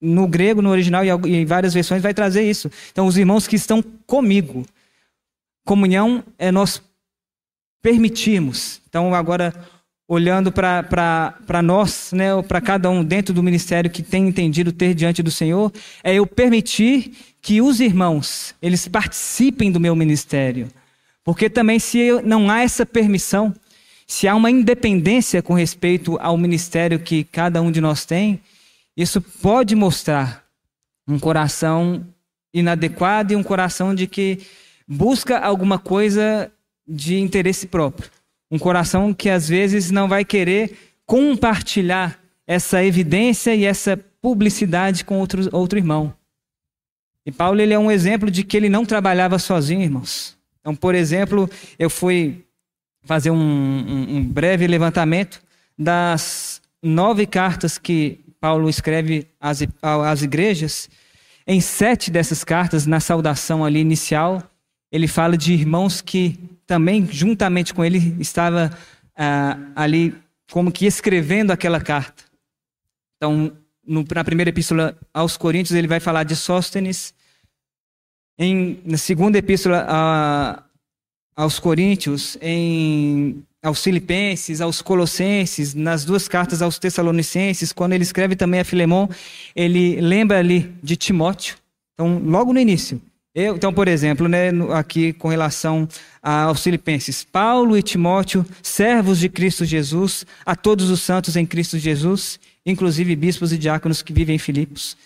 [0.00, 2.68] no grego, no original e em várias versões vai trazer isso.
[2.90, 4.66] Então os irmãos que estão comigo.
[5.64, 6.82] Comunhão é nós
[7.80, 8.80] permitirmos.
[8.88, 9.54] Então, agora,
[10.12, 15.22] olhando para nós, né, para cada um dentro do ministério que tem entendido ter diante
[15.22, 20.66] do Senhor, é eu permitir que os irmãos, eles participem do meu ministério.
[21.22, 23.54] Porque também se não há essa permissão,
[24.04, 28.40] se há uma independência com respeito ao ministério que cada um de nós tem,
[28.96, 30.44] isso pode mostrar
[31.06, 32.04] um coração
[32.52, 34.40] inadequado e um coração de que
[34.88, 36.50] busca alguma coisa
[36.84, 38.10] de interesse próprio.
[38.50, 45.18] Um coração que às vezes não vai querer compartilhar essa evidência e essa publicidade com
[45.18, 46.12] outro, outro irmão.
[47.24, 50.36] E Paulo ele é um exemplo de que ele não trabalhava sozinho, irmãos.
[50.60, 52.44] Então, por exemplo, eu fui
[53.04, 55.42] fazer um, um, um breve levantamento
[55.78, 60.88] das nove cartas que Paulo escreve às, às igrejas.
[61.46, 64.42] Em sete dessas cartas, na saudação ali inicial,
[64.90, 68.76] ele fala de irmãos que também, juntamente com ele, estava
[69.16, 70.14] ah, ali
[70.50, 72.24] como que escrevendo aquela carta.
[73.16, 73.52] Então,
[73.86, 77.14] no, na primeira epístola aos Coríntios, ele vai falar de Sóstenes.
[78.38, 80.62] Em, na segunda epístola a,
[81.36, 88.34] aos Coríntios, em, aos Filipenses, aos Colossenses, nas duas cartas aos Tessalonicenses, quando ele escreve
[88.34, 89.08] também a Filemão,
[89.54, 91.56] ele lembra ali de Timóteo.
[91.94, 93.00] Então, logo no início,
[93.34, 95.88] eu, então, por exemplo, né, aqui com relação
[96.20, 101.78] aos Filipenses, Paulo e Timóteo, servos de Cristo Jesus, a todos os santos em Cristo
[101.78, 104.96] Jesus, inclusive bispos e diáconos que vivem em Filipos.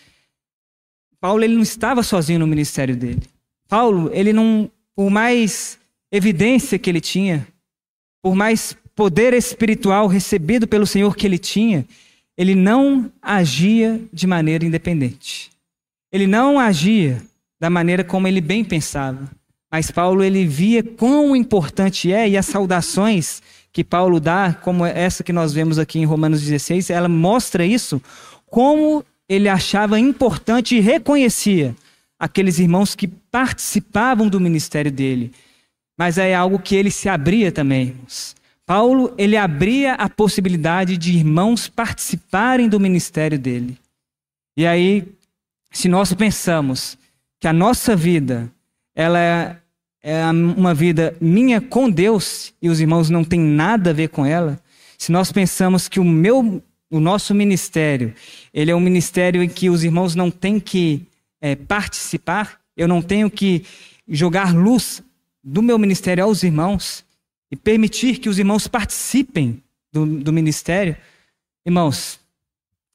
[1.20, 3.22] Paulo ele não estava sozinho no ministério dele.
[3.68, 5.78] Paulo, ele não, por mais
[6.10, 7.46] evidência que ele tinha,
[8.22, 11.84] por mais poder espiritual recebido pelo Senhor que ele tinha,
[12.38, 15.50] ele não agia de maneira independente.
[16.10, 17.22] Ele não agia
[17.64, 19.26] da maneira como ele bem pensava.
[19.72, 25.24] Mas Paulo ele via quão importante é e as saudações que Paulo dá, como essa
[25.24, 28.02] que nós vemos aqui em Romanos 16, ela mostra isso,
[28.44, 31.74] como ele achava importante e reconhecia
[32.18, 35.32] aqueles irmãos que participavam do ministério dele.
[35.98, 37.96] Mas é algo que ele se abria também.
[38.66, 43.78] Paulo, ele abria a possibilidade de irmãos participarem do ministério dele.
[44.54, 45.08] E aí,
[45.72, 47.02] se nós pensamos
[47.44, 48.50] que a nossa vida
[48.94, 49.56] ela é,
[50.02, 54.24] é uma vida minha com Deus e os irmãos não têm nada a ver com
[54.24, 54.58] ela,
[54.96, 58.14] se nós pensamos que o meu, o nosso ministério,
[58.50, 61.06] ele é um ministério em que os irmãos não têm que
[61.38, 63.66] é, participar, eu não tenho que
[64.08, 65.02] jogar luz
[65.42, 67.04] do meu ministério aos irmãos
[67.50, 70.96] e permitir que os irmãos participem do, do ministério,
[71.62, 72.18] irmãos,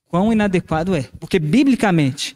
[0.06, 1.08] quão inadequado é.
[1.20, 2.36] Porque, biblicamente,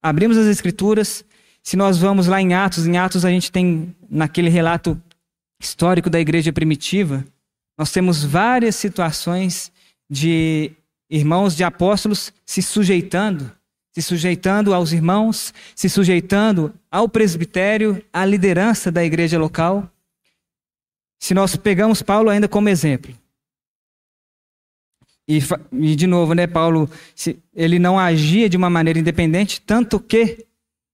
[0.00, 1.24] abrimos as Escrituras,
[1.62, 5.00] se nós vamos lá em Atos, em Atos a gente tem, naquele relato
[5.60, 7.24] histórico da igreja primitiva,
[7.78, 9.70] nós temos várias situações
[10.08, 10.72] de
[11.08, 13.50] irmãos de apóstolos se sujeitando,
[13.92, 19.90] se sujeitando aos irmãos, se sujeitando ao presbitério, à liderança da igreja local.
[21.18, 23.14] Se nós pegamos Paulo ainda como exemplo,
[25.30, 25.38] e,
[25.72, 26.90] e, de novo, né, Paulo,
[27.54, 30.44] ele não agia de uma maneira independente, tanto que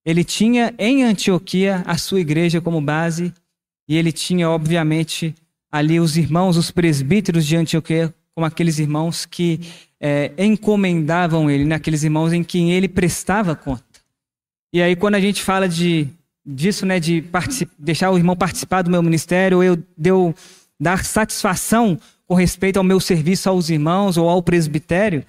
[0.07, 3.35] ele tinha em Antioquia a sua igreja como base,
[3.89, 5.35] e ele tinha, obviamente,
[5.71, 9.61] ali os irmãos, os presbíteros de Antioquia, como aqueles irmãos que
[10.01, 13.83] é, encomendavam ele, né, aqueles irmãos em quem ele prestava conta.
[14.73, 16.07] E aí, quando a gente fala de,
[16.45, 17.25] disso, né, de
[17.77, 20.33] deixar o irmão participar do meu ministério, eu, de eu
[20.79, 21.99] dar satisfação
[22.29, 25.25] com respeito ao meu serviço aos irmãos ou ao presbitério,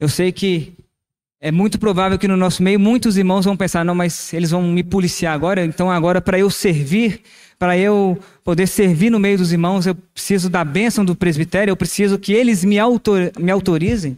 [0.00, 0.72] eu sei que
[1.44, 4.62] é muito provável que no nosso meio muitos irmãos vão pensar: não, mas eles vão
[4.62, 7.20] me policiar agora, então agora para eu servir,
[7.58, 11.76] para eu poder servir no meio dos irmãos, eu preciso da bênção do presbitério, eu
[11.76, 14.16] preciso que eles me, autor, me autorizem.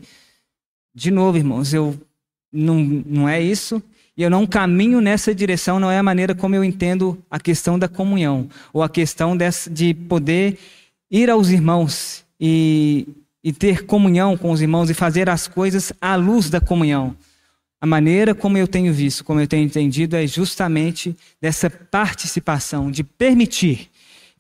[0.94, 1.98] De novo, irmãos, eu
[2.52, 3.82] não, não é isso.
[4.16, 7.76] E eu não caminho nessa direção, não é a maneira como eu entendo a questão
[7.76, 10.58] da comunhão, ou a questão dessa, de poder
[11.10, 13.08] ir aos irmãos e,
[13.46, 17.16] e ter comunhão com os irmãos e fazer as coisas à luz da comunhão.
[17.80, 23.04] A maneira como eu tenho visto, como eu tenho entendido, é justamente dessa participação, de
[23.04, 23.88] permitir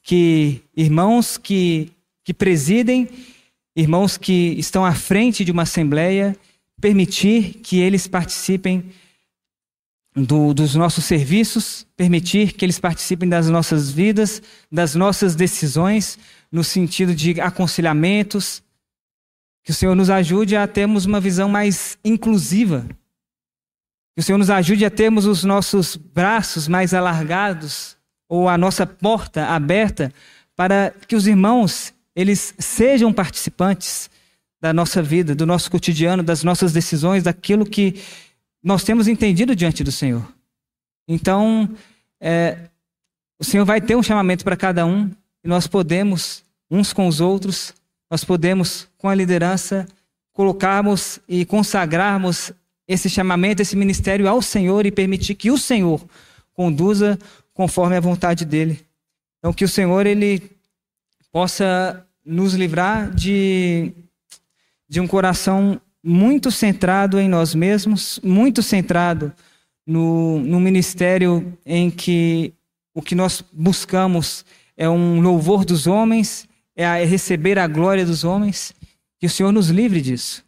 [0.02, 1.92] que irmãos que,
[2.24, 3.08] que presidem,
[3.76, 6.36] irmãos que estão à frente de uma assembleia,
[6.80, 8.86] permitir que eles participem
[10.16, 14.42] do, dos nossos serviços, permitir que eles participem das nossas vidas,
[14.72, 16.18] das nossas decisões,
[16.50, 18.65] no sentido de aconselhamentos.
[19.66, 22.86] Que o Senhor nos ajude a termos uma visão mais inclusiva.
[24.14, 27.96] Que o Senhor nos ajude a termos os nossos braços mais alargados
[28.28, 30.12] ou a nossa porta aberta
[30.54, 34.08] para que os irmãos eles sejam participantes
[34.60, 38.00] da nossa vida, do nosso cotidiano, das nossas decisões, daquilo que
[38.62, 40.32] nós temos entendido diante do Senhor.
[41.08, 41.68] Então,
[42.20, 42.56] é,
[43.36, 45.10] o Senhor vai ter um chamamento para cada um
[45.42, 47.74] e nós podemos, uns com os outros,
[48.10, 49.86] nós podemos, com a liderança,
[50.32, 52.52] colocarmos e consagrarmos
[52.86, 56.04] esse chamamento, esse ministério ao Senhor e permitir que o Senhor
[56.54, 57.18] conduza
[57.52, 58.86] conforme a vontade dele.
[59.38, 60.42] Então, que o Senhor ele
[61.32, 63.92] possa nos livrar de,
[64.88, 69.32] de um coração muito centrado em nós mesmos, muito centrado
[69.86, 72.52] no, no ministério em que
[72.94, 74.44] o que nós buscamos
[74.76, 78.72] é um louvor dos homens, é, receber a glória dos homens.
[79.18, 80.44] Que o Senhor nos livre disso.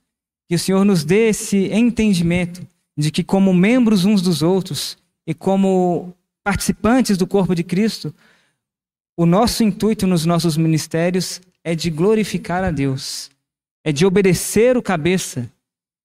[0.47, 2.67] Que o Senhor nos dê esse entendimento
[2.97, 6.15] de que, como membros uns dos outros e como
[6.45, 8.15] participantes do corpo de Cristo,
[9.17, 13.31] o nosso intuito nos nossos ministérios é de glorificar a Deus
[13.89, 15.51] é de obedecer o cabeça,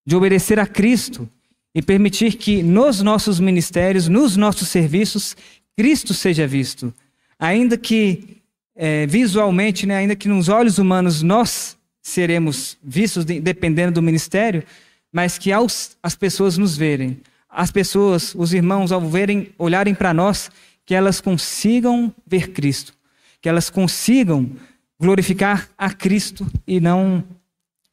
[0.06, 1.30] de obedecer a Cristo
[1.76, 5.36] e permitir que nos nossos ministérios, nos nossos serviços,
[5.76, 6.94] Cristo seja visto.
[7.38, 8.38] Ainda que
[8.76, 14.64] é, visualmente, né, ainda que nos olhos humanos nós seremos vistos de, dependendo do ministério,
[15.12, 20.14] mas que aos, as pessoas nos verem, as pessoas, os irmãos, ao verem, olharem para
[20.14, 20.50] nós,
[20.86, 22.94] que elas consigam ver Cristo,
[23.40, 24.52] que elas consigam
[25.00, 27.24] glorificar a Cristo e não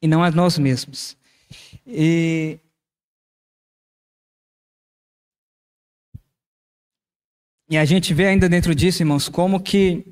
[0.03, 1.16] e não a nós mesmos.
[1.87, 2.59] E
[7.70, 10.05] E a gente vê ainda dentro disso, irmãos, como que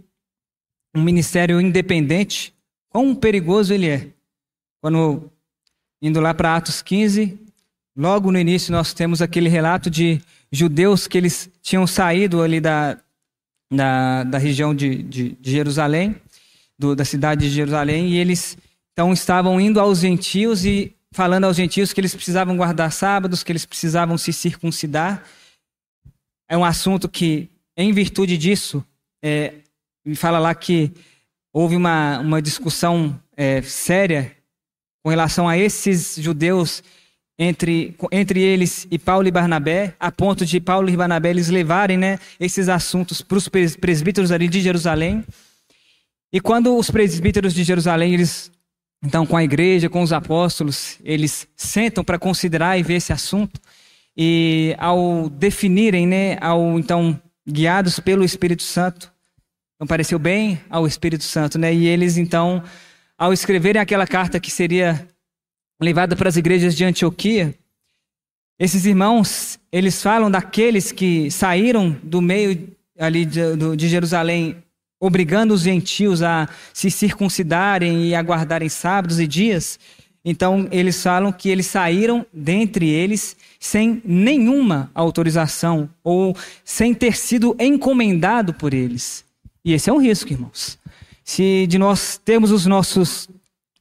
[0.95, 2.55] um ministério independente,
[2.89, 4.09] quão perigoso ele é.
[4.81, 5.31] Quando,
[6.01, 7.39] indo lá para Atos 15,
[7.97, 10.21] logo no início nós temos aquele relato de
[10.51, 12.99] judeus que eles tinham saído ali da,
[13.73, 16.17] da, da região de, de, de Jerusalém,
[16.79, 18.57] do, da cidade de Jerusalém, e eles
[18.93, 23.53] então estavam indo aos gentios e falando aos gentios que eles precisavam guardar sábados, que
[23.53, 25.25] eles precisavam se circuncidar.
[26.49, 28.85] É um assunto que, em virtude disso,
[29.23, 29.55] é,
[30.09, 30.91] me fala lá que
[31.53, 34.33] houve uma, uma discussão é, séria
[35.03, 36.83] com relação a esses judeus
[37.39, 41.99] entre, entre eles e Paulo e Barnabé, a ponto de Paulo e Barnabé eles levarem
[41.99, 45.23] né, esses assuntos para os presbíteros ali de Jerusalém.
[46.33, 48.51] E quando os presbíteros de Jerusalém eles
[49.05, 53.61] então, com a igreja, com os apóstolos, eles sentam para considerar e ver esse assunto.
[54.17, 59.13] E ao definirem, né, ao então guiados pelo Espírito Santo,
[59.79, 61.73] então pareceu bem ao Espírito Santo, né?
[61.73, 62.61] E eles então,
[63.17, 65.07] ao escreverem aquela carta que seria
[65.81, 67.55] levada para as igrejas de Antioquia,
[68.59, 74.57] esses irmãos, eles falam daqueles que saíram do meio ali de, de Jerusalém
[74.99, 79.79] obrigando os gentios a se circuncidarem e a guardarem sábados e dias.
[80.25, 87.55] Então, eles falam que eles saíram dentre eles sem nenhuma autorização ou sem ter sido
[87.61, 89.28] encomendado por eles.
[89.65, 90.79] E esse é um risco, irmãos.
[91.25, 93.29] Se de nós termos os nossos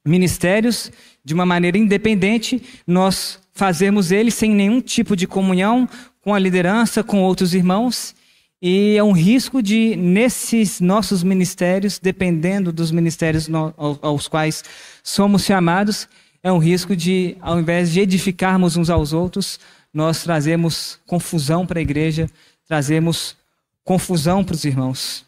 [0.05, 0.91] ministérios
[1.23, 5.87] de uma maneira independente, nós fazemos eles sem nenhum tipo de comunhão
[6.21, 8.15] com a liderança, com outros irmãos,
[8.61, 14.63] e é um risco de, nesses nossos ministérios, dependendo dos ministérios no, aos quais
[15.03, 16.07] somos chamados,
[16.41, 19.59] é um risco de, ao invés de edificarmos uns aos outros,
[19.93, 22.29] nós trazemos confusão para a igreja,
[22.67, 23.35] trazemos
[23.83, 25.26] confusão para os irmãos.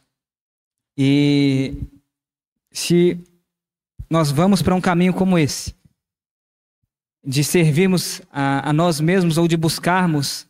[0.98, 1.76] E
[2.72, 3.18] se
[4.10, 5.76] nós vamos para um caminho como esse,
[7.24, 10.48] de servirmos a, a nós mesmos ou de buscarmos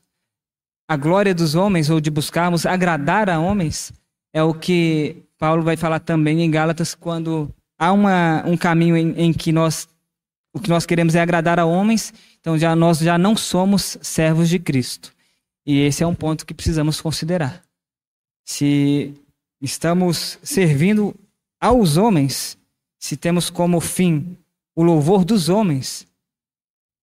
[0.88, 3.92] a glória dos homens ou de buscarmos agradar a homens,
[4.34, 9.12] é o que Paulo vai falar também em Gálatas, quando há uma, um caminho em,
[9.18, 9.88] em que nós
[10.52, 14.50] o que nós queremos é agradar a homens, então já nós já não somos servos
[14.50, 15.14] de Cristo.
[15.64, 17.62] E esse é um ponto que precisamos considerar.
[18.44, 19.14] Se
[19.62, 21.16] estamos servindo
[21.60, 22.58] aos homens,
[22.98, 24.38] se temos como fim
[24.76, 26.08] o louvor dos homens,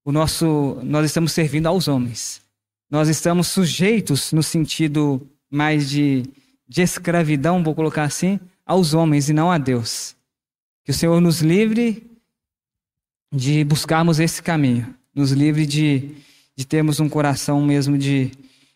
[0.05, 2.41] o nosso nós estamos servindo aos homens.
[2.89, 6.23] Nós estamos sujeitos, no sentido mais de,
[6.69, 10.15] de escravidão, vou colocar assim, aos homens e não a Deus.
[10.85, 12.09] Que o Senhor nos livre
[13.35, 16.15] de buscarmos esse caminho, nos livre de,
[16.55, 18.31] de termos um coração mesmo de,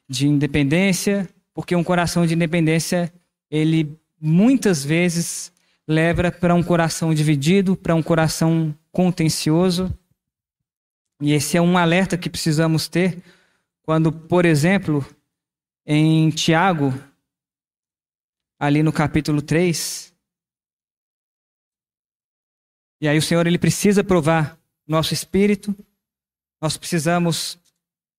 [0.09, 3.13] de independência, porque um coração de independência,
[3.51, 5.53] ele muitas vezes
[5.87, 9.93] leva para um coração dividido, para um coração contencioso.
[11.21, 13.23] E esse é um alerta que precisamos ter
[13.83, 15.05] quando, por exemplo,
[15.85, 16.95] em Tiago,
[18.59, 20.11] ali no capítulo 3,
[23.01, 25.75] e aí o Senhor ele precisa provar nosso espírito.
[26.61, 27.59] Nós precisamos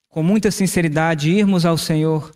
[0.09, 2.31] com muita sinceridade irmos ao Senhor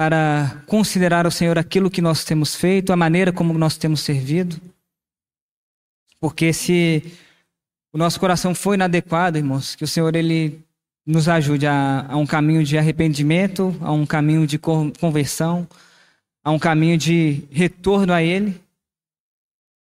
[0.00, 4.58] para considerar ao Senhor aquilo que nós temos feito, a maneira como nós temos servido.
[6.18, 7.04] Porque se
[7.92, 10.58] o nosso coração foi inadequado, irmãos, que o Senhor ele
[11.04, 15.68] nos ajude a, a um caminho de arrependimento, a um caminho de conversão,
[16.42, 18.58] a um caminho de retorno a Ele.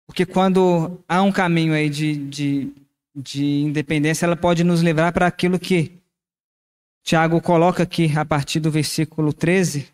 [0.07, 2.73] Porque quando há um caminho aí de, de,
[3.17, 5.91] de independência, ela pode nos levar para aquilo que
[7.03, 9.93] Tiago coloca aqui a partir do versículo 13,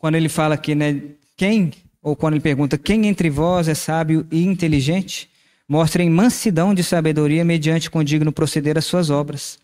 [0.00, 0.98] quando ele fala aqui, né,
[1.36, 1.72] quem,
[2.02, 5.28] ou quando ele pergunta, quem entre vós é sábio e inteligente?
[5.68, 9.58] Mostrem mansidão de sabedoria mediante condigno proceder às suas obras.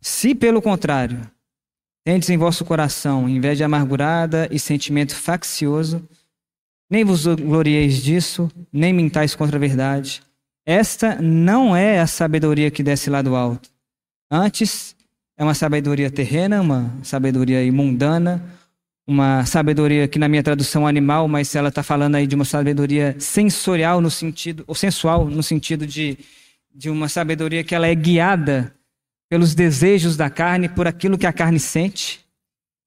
[0.00, 1.20] Se, pelo contrário,
[2.02, 6.02] tendes em vosso coração inveja amargurada e sentimento faccioso,
[6.90, 10.22] nem vos glorieis disso, nem mintais contra a verdade.
[10.64, 13.68] Esta não é a sabedoria que desce lá do alto.
[14.30, 14.96] Antes,
[15.36, 18.42] é uma sabedoria terrena, uma sabedoria imundana,
[19.06, 23.16] uma sabedoria que na minha tradução animal, mas ela está falando aí de uma sabedoria
[23.18, 26.18] sensorial no sentido, ou sensual no sentido de,
[26.74, 28.74] de uma sabedoria que ela é guiada
[29.28, 32.20] pelos desejos da carne, por aquilo que a carne sente,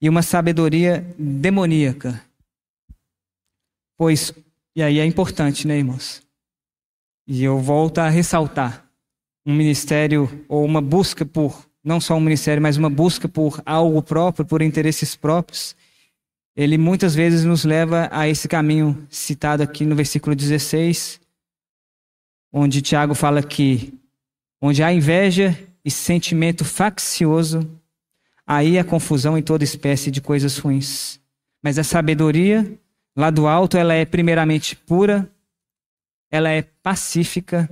[0.02, 2.22] e uma sabedoria demoníaca.
[3.98, 4.34] Pois,
[4.76, 6.22] e aí é importante, né, irmãos?
[7.28, 8.86] E eu volto a ressaltar
[9.46, 14.02] um ministério ou uma busca por, não só um ministério, mas uma busca por algo
[14.02, 15.76] próprio, por interesses próprios,
[16.56, 21.20] ele muitas vezes nos leva a esse caminho citado aqui no versículo 16,
[22.52, 23.94] onde Tiago fala que
[24.62, 27.70] onde há inveja e sentimento faccioso,
[28.48, 31.20] aí há confusão em toda espécie de coisas ruins.
[31.62, 32.80] Mas a sabedoria,
[33.16, 35.30] lá do alto, ela é primeiramente pura,
[36.32, 37.70] ela é pacífica,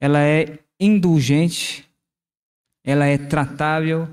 [0.00, 1.88] ela é indulgente,
[2.84, 4.08] ela é tratável,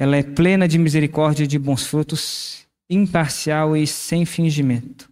[0.00, 5.10] ela é plena de misericórdia e de bons frutos, imparcial e sem fingimento.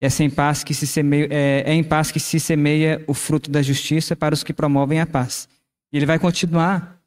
[0.00, 3.60] É, paz que se semeia, é, é em paz que se semeia o fruto da
[3.60, 5.50] justiça para os que promovem a paz.
[5.92, 6.98] E ele vai continuar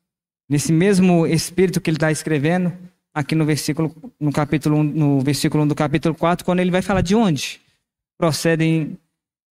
[0.47, 2.71] nesse mesmo espírito que ele está escrevendo
[3.11, 7.01] aqui no versículo no capítulo no versículo 1 do capítulo 4, quando ele vai falar
[7.01, 7.59] de onde
[8.19, 8.99] procedem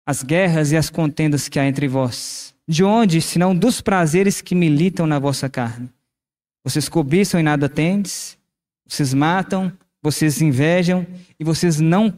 [0.06, 2.54] as guerras e as contendas que há entre vós.
[2.68, 5.90] De onde, senão dos prazeres que militam na vossa carne?
[6.64, 8.38] Vocês cobiçam e nada tendes,
[8.86, 9.70] vocês matam,
[10.02, 11.06] vocês invejam
[11.38, 12.12] e vocês não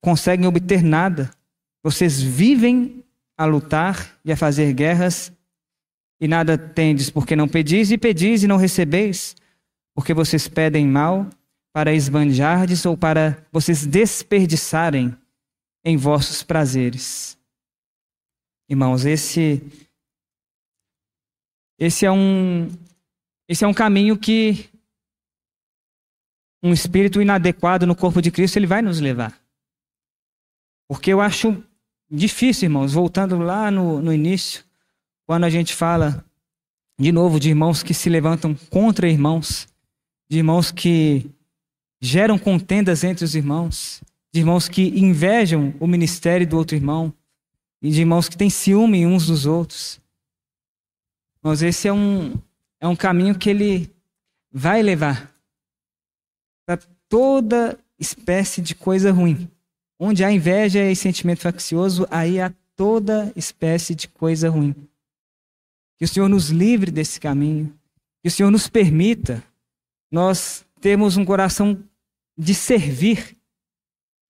[0.00, 1.30] conseguem obter nada.
[1.84, 3.04] Vocês vivem
[3.38, 5.32] a lutar e a fazer guerras
[6.20, 9.34] e nada tendes, porque não pedis, e pedis e não recebeis,
[9.94, 11.28] porque vocês pedem mal
[11.72, 15.16] para esbanjardes ou para vocês desperdiçarem
[15.84, 17.36] em vossos prazeres.
[18.68, 19.62] irmãos, esse
[21.78, 22.68] esse é um
[23.52, 24.70] esse é um caminho que
[26.62, 29.38] um espírito inadequado no corpo de Cristo ele vai nos levar.
[30.88, 31.62] Porque eu acho
[32.10, 34.64] difícil, irmãos, voltando lá no, no início,
[35.26, 36.24] quando a gente fala
[36.98, 39.68] de novo de irmãos que se levantam contra irmãos,
[40.30, 41.30] de irmãos que
[42.00, 47.12] geram contendas entre os irmãos, de irmãos que invejam o ministério do outro irmão,
[47.82, 50.00] e de irmãos que têm ciúme uns dos outros.
[51.42, 52.40] Mas esse é um,
[52.82, 53.94] é um caminho que ele
[54.50, 55.32] vai levar
[56.66, 59.48] para toda espécie de coisa ruim.
[60.00, 64.74] Onde há inveja e sentimento faccioso, aí há toda espécie de coisa ruim.
[65.96, 67.72] Que o Senhor nos livre desse caminho.
[68.20, 69.44] Que o Senhor nos permita
[70.10, 71.80] nós termos um coração
[72.36, 73.36] de servir.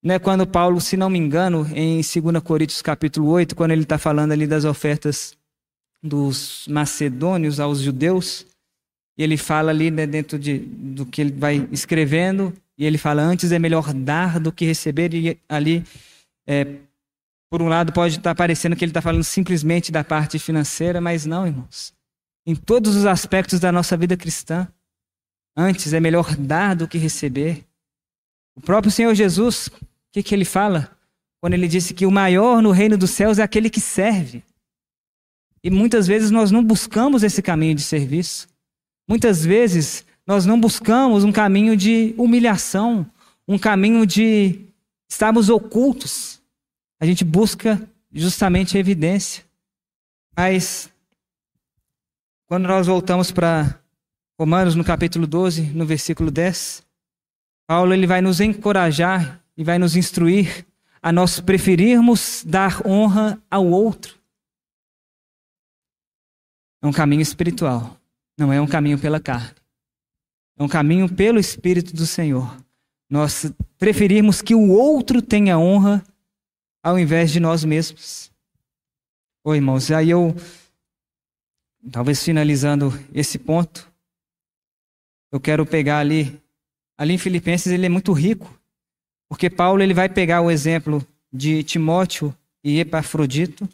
[0.04, 3.96] Né, quando Paulo, se não me engano, em 2 Coríntios capítulo 8, quando ele está
[3.96, 5.38] falando ali das ofertas
[6.02, 8.46] dos macedônios aos judeus,
[9.16, 13.22] e ele fala ali né, dentro de, do que ele vai escrevendo, e ele fala:
[13.22, 15.14] antes é melhor dar do que receber.
[15.14, 15.84] E ali,
[16.46, 16.66] é,
[17.50, 21.24] por um lado, pode estar parecendo que ele está falando simplesmente da parte financeira, mas
[21.26, 21.94] não, irmãos.
[22.44, 24.66] Em todos os aspectos da nossa vida cristã,
[25.56, 27.64] antes é melhor dar do que receber.
[28.56, 29.72] O próprio Senhor Jesus, o
[30.12, 30.90] que, que ele fala?
[31.40, 34.42] Quando ele disse que o maior no reino dos céus é aquele que serve.
[35.64, 38.48] E muitas vezes nós não buscamos esse caminho de serviço.
[39.08, 43.06] Muitas vezes nós não buscamos um caminho de humilhação,
[43.46, 44.60] um caminho de
[45.08, 46.40] estarmos ocultos.
[47.00, 47.80] A gente busca
[48.12, 49.44] justamente a evidência.
[50.36, 50.90] Mas,
[52.46, 53.78] quando nós voltamos para
[54.38, 56.82] Romanos, no capítulo 12, no versículo 10,
[57.66, 60.66] Paulo ele vai nos encorajar e vai nos instruir
[61.00, 64.21] a nós preferirmos dar honra ao outro.
[66.82, 67.96] É um caminho espiritual,
[68.36, 69.54] não é um caminho pela carne.
[70.58, 72.56] É um caminho pelo Espírito do Senhor.
[73.08, 76.04] Nós preferirmos que o outro tenha honra
[76.82, 78.32] ao invés de nós mesmos.
[79.44, 80.34] Oi, irmãos, aí eu,
[81.90, 83.90] talvez finalizando esse ponto,
[85.30, 86.40] eu quero pegar ali,
[86.98, 88.60] ali em Filipenses ele é muito rico,
[89.28, 93.68] porque Paulo ele vai pegar o exemplo de Timóteo e Epafrodito.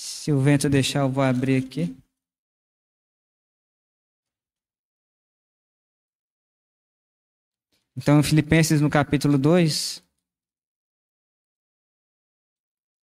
[0.00, 1.96] Se o vento deixar, eu vou abrir aqui.
[7.96, 10.00] Então, Filipenses no capítulo 2,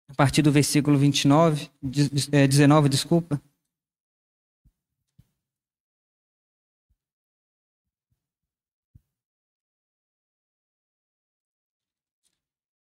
[0.08, 3.42] a partir do versículo 29, 19, é, desculpa.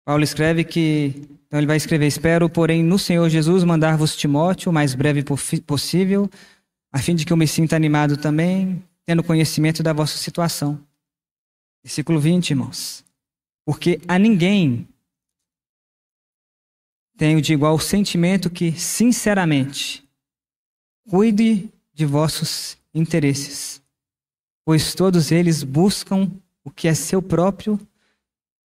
[0.05, 4.73] Paulo escreve que, então ele vai escrever: Espero, porém, no Senhor Jesus mandar-vos Timóteo o
[4.73, 5.23] mais breve
[5.67, 6.31] possível,
[6.91, 10.83] a fim de que eu me sinta animado também, tendo conhecimento da vossa situação
[11.83, 13.05] Versículo 20, irmãos.
[13.65, 14.89] Porque a ninguém
[17.17, 20.09] tenho de igual sentimento que, sinceramente,
[21.09, 23.83] cuide de vossos interesses,
[24.65, 26.31] pois todos eles buscam
[26.65, 27.79] o que é seu próprio,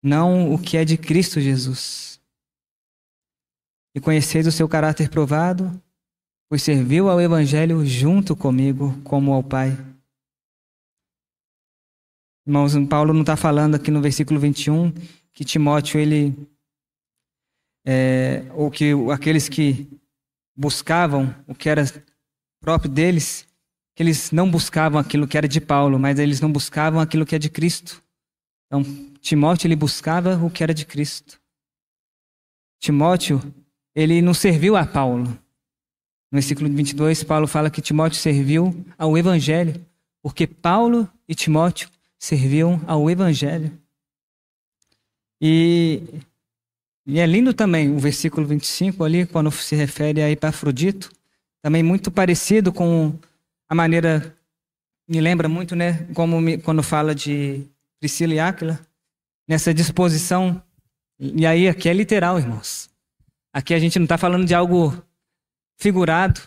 [0.01, 2.11] não o que é de Cristo Jesus.
[3.93, 5.81] E conheceis o seu caráter provado,
[6.49, 9.77] pois serviu ao Evangelho junto comigo, como ao Pai.
[12.45, 14.91] Irmãos, Paulo não está falando aqui no versículo 21
[15.33, 16.35] que Timóteo, ele.
[17.85, 19.87] É, ou que aqueles que
[20.55, 21.83] buscavam o que era
[22.59, 23.47] próprio deles,
[23.95, 27.35] que eles não buscavam aquilo que era de Paulo, mas eles não buscavam aquilo que
[27.35, 28.03] é de Cristo.
[28.67, 28.83] Então,
[29.19, 31.41] Timóteo, ele buscava o que era de Cristo.
[32.79, 33.41] Timóteo,
[33.95, 35.25] ele não serviu a Paulo.
[36.31, 39.85] No versículo 22, Paulo fala que Timóteo serviu ao Evangelho,
[40.21, 43.71] porque Paulo e Timóteo serviam ao Evangelho.
[45.41, 46.03] E,
[47.05, 51.11] e é lindo também o versículo 25 ali, quando se refere a Epafrodito,
[51.61, 53.13] também muito parecido com
[53.67, 54.35] a maneira,
[55.07, 57.65] me lembra muito, né, como me, quando fala de
[57.99, 58.79] Priscila e Áquila,
[59.47, 60.61] nessa disposição,
[61.19, 62.90] e aí aqui é literal, irmãos.
[63.54, 64.95] Aqui a gente não está falando de algo
[65.78, 66.41] figurado,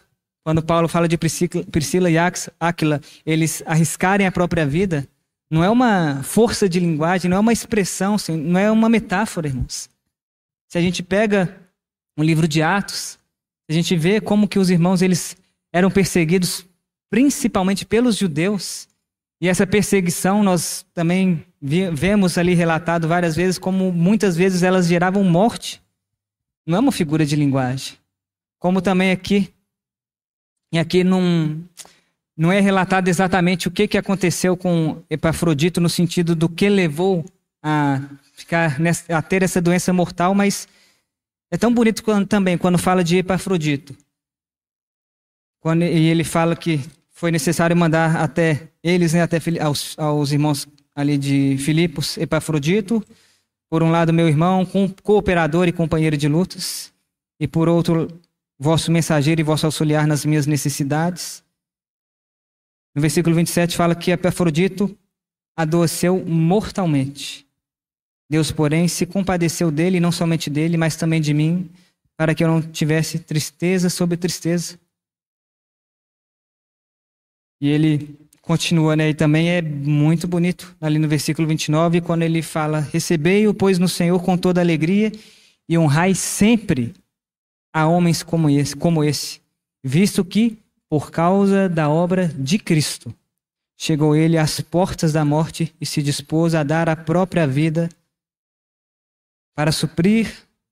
[0.45, 2.17] quando Paulo fala de Priscila e
[2.61, 5.09] Áquila, eles arriscarem a própria vida,
[5.51, 9.89] não é uma força de linguagem, não é uma expressão, não é uma metáfora, irmãos.
[10.69, 11.57] Se a gente pega
[12.19, 13.19] um livro de Atos,
[13.69, 15.37] a gente vê como que os irmãos eles
[15.73, 16.67] eram perseguidos
[17.11, 18.89] principalmente pelos judeus.
[19.41, 25.23] E essa perseguição nós também vemos ali relatado várias vezes como muitas vezes elas geravam
[25.23, 25.81] morte.
[26.67, 27.99] Não é uma figura de linguagem.
[28.59, 29.53] como também aqui.
[30.73, 31.63] E aqui não,
[32.37, 37.25] não é relatado exatamente o que, que aconteceu com Epafrodito no sentido do que levou
[37.63, 38.01] a
[38.33, 40.67] ficar nessa, a ter essa doença mortal, mas
[41.51, 43.95] é tão bonito quando, também quando fala de Epafrodito.
[45.61, 50.67] Quando, e ele fala que foi necessário mandar até eles, né, até aos, aos irmãos
[50.95, 53.05] ali de Filipos, Epafrodito,
[53.71, 54.67] por um lado meu irmão,
[55.03, 56.93] cooperador e companheiro de lutas,
[57.41, 58.09] e por outro
[58.59, 61.43] vosso mensageiro e vosso auxiliar nas minhas necessidades.
[62.95, 64.97] No versículo 27 fala que Epafrodito
[65.57, 67.47] adoeceu mortalmente.
[68.31, 71.71] Deus, porém, se compadeceu dele, não somente dele, mas também de mim,
[72.17, 74.79] para que eu não tivesse tristeza sobre tristeza.
[77.61, 79.11] E ele continua, né?
[79.11, 83.89] E também é muito bonito ali no versículo 29, quando ele fala: Recebei-o, pois, no
[83.89, 85.11] Senhor com toda alegria,
[85.69, 86.95] e honrai sempre
[87.73, 89.41] a homens como esse, como esse,
[89.83, 93.13] visto que, por causa da obra de Cristo,
[93.77, 97.89] chegou ele às portas da morte e se dispôs a dar a própria vida
[99.57, 100.31] para suprir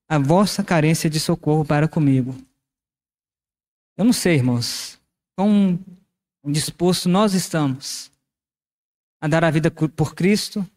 [0.08, 2.36] a vossa carência de socorro para comigo.
[3.96, 4.98] Eu não sei, irmãos,
[5.36, 5.78] quão
[6.50, 8.10] disposto nós estamos
[9.20, 10.68] a dar a vida por Cristo,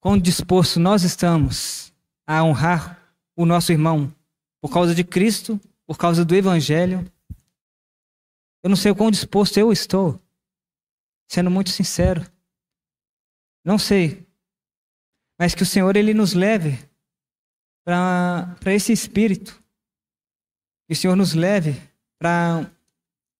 [0.00, 1.92] quão disposto nós estamos
[2.26, 4.12] a honrar o nosso irmão
[4.60, 7.10] por causa de Cristo, por causa do Evangelho.
[8.62, 10.20] Eu não sei o quão disposto eu estou,
[11.28, 12.28] sendo muito sincero.
[13.64, 14.26] Não sei.
[15.38, 16.78] Mas que o Senhor ele nos leve
[17.84, 19.62] para esse espírito.
[20.86, 21.80] Que o Senhor nos leve
[22.18, 22.70] para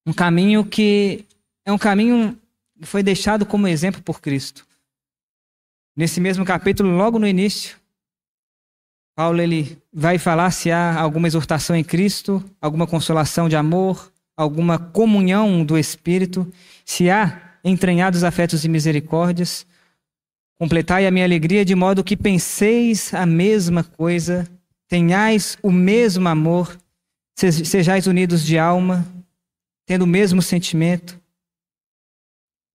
[0.07, 1.27] um caminho que
[1.71, 2.37] é um caminho
[2.79, 4.67] que foi deixado como exemplo por Cristo.
[5.97, 7.77] Nesse mesmo capítulo, logo no início,
[9.15, 14.79] Paulo ele vai falar se há alguma exortação em Cristo, alguma consolação de amor, alguma
[14.79, 16.51] comunhão do Espírito,
[16.85, 19.67] se há entranhados afetos e misericórdias.
[20.59, 24.49] Completai a minha alegria de modo que penseis a mesma coisa,
[24.89, 26.77] tenhais o mesmo amor,
[27.37, 29.07] sejais unidos de alma,
[29.87, 31.20] tendo o mesmo sentimento.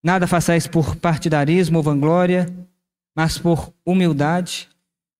[0.05, 2.45] Nada façais por partidarismo ou vanglória,
[3.15, 4.69] mas por humildade,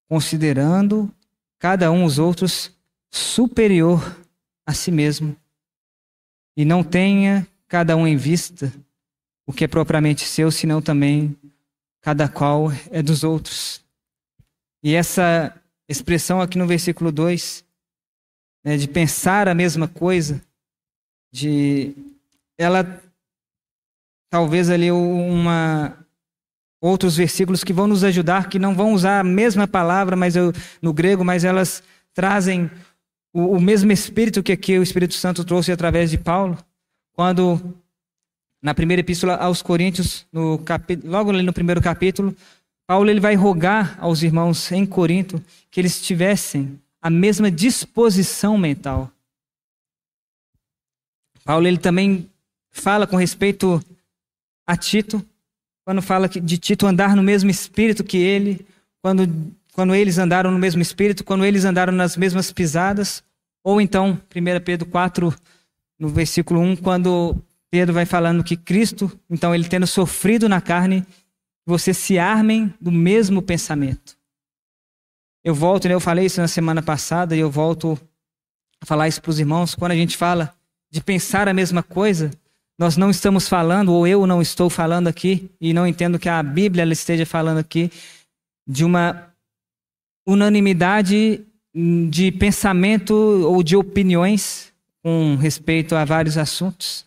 [0.07, 1.11] considerando
[1.57, 2.71] cada um os outros
[3.11, 4.15] superior
[4.63, 5.35] a si mesmo,
[6.55, 8.71] e não tenha cada um em vista
[9.47, 11.35] o que é propriamente seu, senão também
[11.99, 13.83] cada qual é dos outros.
[14.83, 15.59] E essa
[15.89, 17.65] expressão aqui no versículo 2,
[18.63, 20.39] né, de pensar a mesma coisa,
[21.33, 21.91] de
[22.55, 23.01] ela
[24.35, 25.97] talvez ali uma
[26.81, 30.51] outros versículos que vão nos ajudar, que não vão usar a mesma palavra mas eu,
[30.81, 31.81] no grego, mas elas
[32.13, 32.69] trazem
[33.31, 36.57] o, o mesmo espírito que aqui o Espírito Santo trouxe através de Paulo,
[37.13, 37.61] quando
[38.61, 40.59] na primeira epístola aos Coríntios, no
[41.05, 42.35] logo ali no primeiro capítulo,
[42.85, 49.09] Paulo ele vai rogar aos irmãos em Corinto que eles tivessem a mesma disposição mental.
[51.45, 52.29] Paulo ele também
[52.69, 53.81] fala com respeito
[54.65, 55.23] a Tito,
[55.85, 58.65] quando fala de Tito andar no mesmo espírito que ele,
[59.01, 59.27] quando,
[59.73, 63.23] quando eles andaram no mesmo espírito, quando eles andaram nas mesmas pisadas,
[63.63, 65.33] ou então, 1 Pedro 4,
[65.99, 67.35] no versículo 1, quando
[67.69, 71.05] Pedro vai falando que Cristo, então ele tendo sofrido na carne,
[71.65, 74.17] vocês se armem do mesmo pensamento.
[75.43, 77.99] Eu volto, né, eu falei isso na semana passada e eu volto
[78.81, 80.53] a falar isso para os irmãos, quando a gente fala
[80.89, 82.31] de pensar a mesma coisa,
[82.77, 86.41] nós não estamos falando, ou eu não estou falando aqui, e não entendo que a
[86.43, 87.91] Bíblia esteja falando aqui,
[88.67, 89.33] de uma
[90.27, 91.45] unanimidade
[92.09, 94.73] de pensamento ou de opiniões
[95.03, 97.05] com respeito a vários assuntos.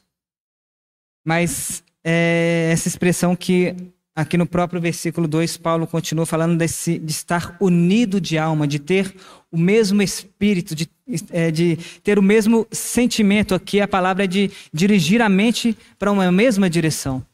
[1.27, 3.75] Mas é essa expressão que
[4.19, 8.81] aqui no próprio versículo 2, Paulo continua falando desse, de estar unido de alma, de
[8.81, 9.15] ter
[9.49, 10.91] o mesmo espírito, de,
[11.31, 13.55] é, de ter o mesmo sentimento.
[13.55, 17.25] Aqui a palavra é de dirigir a mente para uma mesma direção.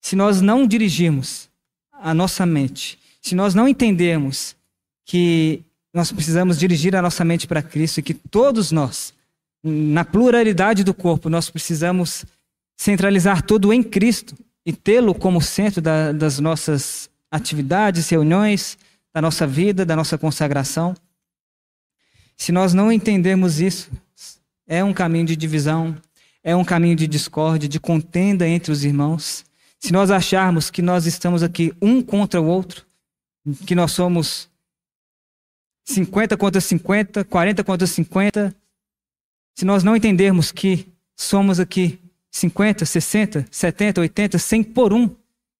[0.00, 1.50] Se nós não dirigirmos
[1.92, 4.54] a nossa mente, se nós não entendermos
[5.04, 5.62] que
[5.92, 9.12] nós precisamos dirigir a nossa mente para Cristo e que todos nós,
[9.64, 12.24] na pluralidade do corpo, nós precisamos
[12.76, 18.78] centralizar tudo em Cristo, e tê-lo como centro da, das nossas atividades, reuniões,
[19.12, 20.94] da nossa vida, da nossa consagração.
[22.36, 23.90] Se nós não entendermos isso,
[24.66, 25.96] é um caminho de divisão,
[26.42, 29.44] é um caminho de discórdia, de contenda entre os irmãos.
[29.78, 32.84] Se nós acharmos que nós estamos aqui um contra o outro,
[33.66, 34.48] que nós somos
[35.84, 38.54] 50 contra 50, 40 contra 50,
[39.54, 41.98] se nós não entendermos que somos aqui
[42.34, 45.08] 50, 60, 70, 80, 100 por um,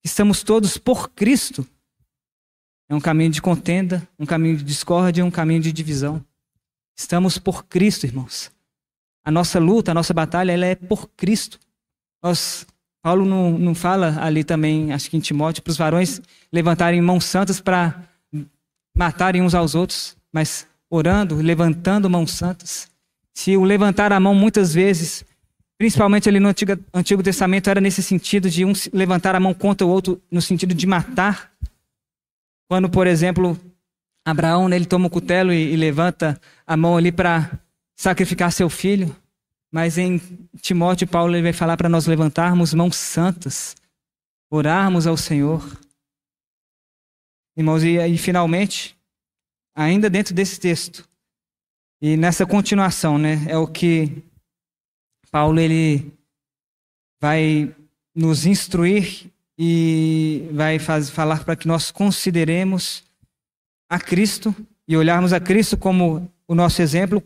[0.03, 1.65] estamos todos por Cristo,
[2.89, 6.23] é um caminho de contenda, um caminho de discórdia, um caminho de divisão.
[6.93, 8.51] Estamos por Cristo, irmãos.
[9.23, 11.59] A nossa luta, a nossa batalha, ela é por Cristo.
[12.21, 12.67] Nós,
[13.01, 16.21] Paulo não, não fala ali também, acho que em Timóteo, para os varões
[16.51, 18.03] levantarem mãos santas para
[18.95, 22.89] matarem uns aos outros, mas orando, levantando mãos santas.
[23.33, 25.23] Se o levantar a mão muitas vezes,
[25.77, 29.85] principalmente ali no Antigo, Antigo Testamento, era nesse sentido de um levantar a mão contra
[29.85, 31.51] o outro, no sentido de matar.
[32.67, 33.59] Quando, por exemplo,
[34.25, 37.59] Abraão né, ele toma o cutelo e, e levanta a mão ali para
[37.95, 39.15] sacrificar seu filho,
[39.71, 40.19] mas em
[40.61, 43.75] Timóteo Paulo ele vai falar para nós levantarmos mãos santas,
[44.49, 45.63] orarmos ao Senhor.
[47.57, 48.97] Irmãos, e, e finalmente,
[49.75, 51.07] ainda dentro desse texto,
[52.01, 54.23] e nessa continuação, né, é o que
[55.31, 56.13] Paulo ele
[57.19, 57.73] vai
[58.13, 59.25] nos instruir
[59.57, 63.03] e vai faz, falar para que nós consideremos
[63.89, 64.55] a Cristo
[64.87, 67.23] e olharmos a Cristo como o nosso exemplo,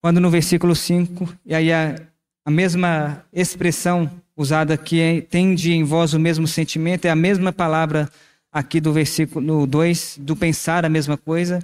[0.00, 2.00] quando no versículo 5, e aí a,
[2.44, 7.52] a mesma expressão usada aqui é, tende em vós o mesmo sentimento, é a mesma
[7.52, 8.10] palavra
[8.50, 11.62] aqui do versículo 2, do pensar a mesma coisa,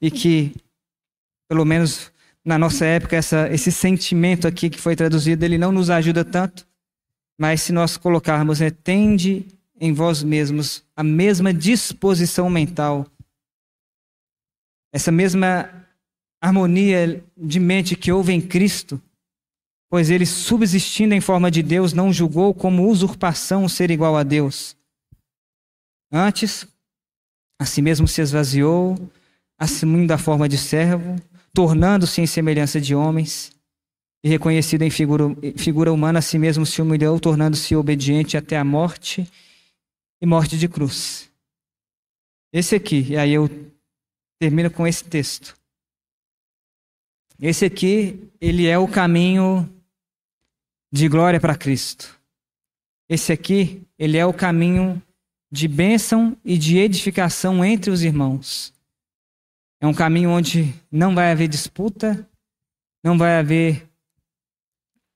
[0.00, 0.54] e que,
[1.48, 2.12] pelo menos
[2.44, 6.66] na nossa época, essa, esse sentimento aqui que foi traduzido, ele não nos ajuda tanto,
[7.38, 9.46] mas se nós colocarmos, é, tende
[9.78, 13.06] em vós mesmos a mesma disposição mental,
[14.92, 15.70] essa mesma
[16.40, 19.00] harmonia de mente que houve em Cristo,
[19.88, 24.76] pois ele, subsistindo em forma de Deus, não julgou como usurpação ser igual a Deus.
[26.12, 26.66] Antes,
[27.58, 28.96] a si mesmo se esvaziou,
[29.58, 31.16] assumindo a forma de servo,
[31.52, 33.52] tornando-se em semelhança de homens
[34.22, 35.24] e reconhecido em figura,
[35.56, 39.30] figura humana, a si mesmo se humilhou, tornando-se obediente até a morte
[40.20, 41.30] e morte de cruz.
[42.52, 43.48] Esse aqui, e aí eu
[44.38, 45.56] termino com esse texto.
[47.40, 49.68] Esse aqui, ele é o caminho
[50.92, 52.18] de glória para Cristo.
[53.08, 55.02] Esse aqui, ele é o caminho
[55.50, 58.72] de bênção e de edificação entre os irmãos.
[59.80, 62.28] É um caminho onde não vai haver disputa,
[63.02, 63.88] não vai haver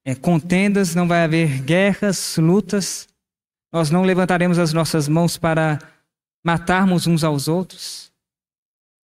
[0.03, 3.07] é, contendas, não vai haver guerras, lutas.
[3.71, 5.79] Nós não levantaremos as nossas mãos para
[6.43, 8.11] matarmos uns aos outros,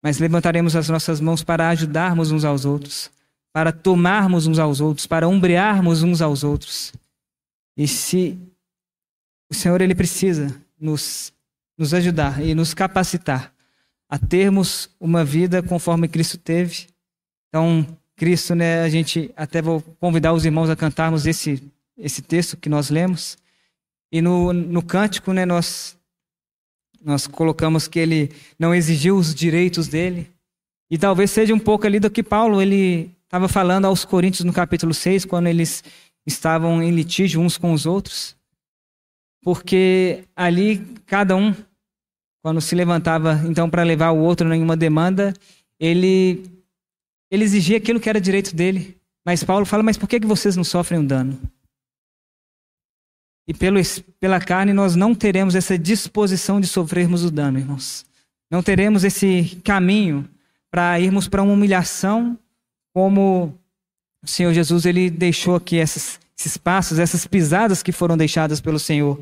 [0.02, 3.10] mas levantaremos as nossas mãos para ajudarmos uns aos outros,
[3.50, 6.92] para tomarmos uns aos outros, para ombrearmos uns aos outros.
[7.74, 8.38] E se
[9.50, 11.32] o Senhor ele precisa nos,
[11.78, 13.55] nos ajudar e nos capacitar
[14.08, 16.86] a termos uma vida conforme Cristo teve,
[17.48, 17.86] então
[18.16, 21.62] Cristo, né, a gente até vou convidar os irmãos a cantarmos esse,
[21.98, 23.36] esse texto que nós lemos.
[24.10, 25.98] E no, no cântico, né, nós,
[27.00, 30.30] nós colocamos que ele não exigiu os direitos dele.
[30.90, 34.52] E talvez seja um pouco ali do que Paulo ele estava falando aos Coríntios no
[34.52, 35.84] capítulo 6, quando eles
[36.24, 38.34] estavam em litígio uns com os outros.
[39.42, 41.54] Porque ali cada um,
[42.46, 45.34] quando se levantava então para levar o outro em uma demanda,
[45.80, 46.48] ele
[47.28, 48.96] ele exigia aquilo que era direito dele.
[49.24, 51.36] Mas Paulo fala: Mas por que, que vocês não sofrem um dano?
[53.48, 53.80] E pelo,
[54.20, 58.06] pela carne nós não teremos essa disposição de sofrermos o dano, irmãos.
[58.48, 60.24] Não teremos esse caminho
[60.70, 62.38] para irmos para uma humilhação,
[62.94, 63.58] como
[64.22, 68.78] o Senhor Jesus ele deixou aqui esses, esses passos, essas pisadas que foram deixadas pelo
[68.78, 69.20] Senhor.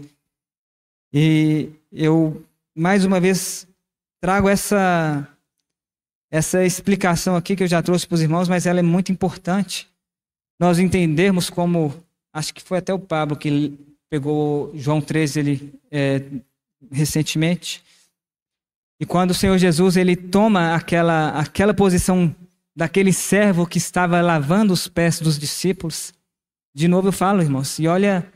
[1.11, 2.45] E eu,
[2.75, 3.67] mais uma vez,
[4.21, 5.29] trago essa
[6.31, 9.89] essa explicação aqui que eu já trouxe para os irmãos, mas ela é muito importante.
[10.59, 11.95] Nós entendermos como,
[12.33, 13.79] acho que foi até o Pablo que
[14.11, 16.25] pegou João 13 ele, é,
[16.91, 17.85] recentemente,
[19.01, 22.35] e quando o Senhor Jesus ele toma aquela, aquela posição
[22.75, 26.13] daquele servo que estava lavando os pés dos discípulos,
[26.75, 28.27] de novo eu falo, irmãos, e olha,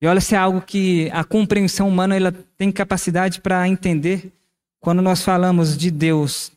[0.00, 4.32] e olha se é algo que a compreensão humana ela tem capacidade para entender.
[4.80, 6.52] Quando nós falamos de Deus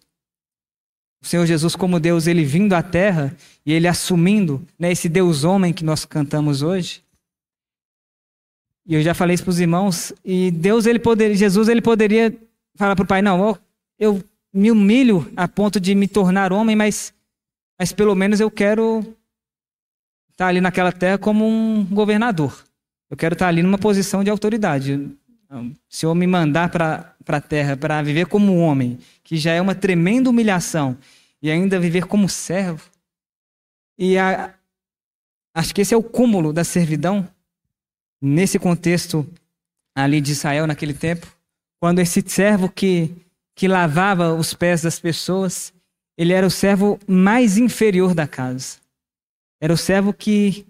[1.21, 3.35] o Senhor Jesus como Deus, ele vindo à terra
[3.65, 7.03] e ele assumindo né, esse Deus homem que nós cantamos hoje.
[8.85, 12.33] E eu já falei isso para os irmãos, e Deus, ele poderia, Jesus, ele poderia
[12.75, 13.57] falar para o Pai, não,
[13.99, 14.23] eu
[14.53, 17.13] me humilho a ponto de me tornar homem, mas,
[17.77, 19.03] mas pelo menos eu quero
[20.31, 22.66] estar ali naquela terra como um governador.
[23.09, 25.09] Eu quero estar ali numa posição de autoridade.
[25.87, 29.73] Se eu me mandar para a terra para viver como homem, que já é uma
[29.75, 30.97] tremenda humilhação,
[31.41, 32.89] e ainda viver como servo,
[33.97, 34.53] E a,
[35.55, 37.27] acho que esse é o cúmulo da servidão
[38.21, 39.27] nesse contexto
[39.95, 41.27] ali de Israel naquele tempo,
[41.79, 43.15] quando esse servo que,
[43.55, 45.73] que lavava os pés das pessoas,
[46.15, 48.77] ele era o servo mais inferior da casa.
[49.59, 50.65] Era o servo que,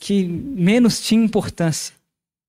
[0.00, 1.94] que menos tinha importância.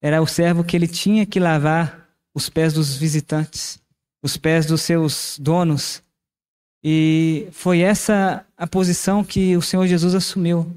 [0.02, 3.80] Era o servo que ele tinha que lavar os pés dos visitantes,
[4.22, 6.04] os pés dos seus donos.
[6.84, 10.72] E foi essa a posição que o Senhor Jesus assumiu.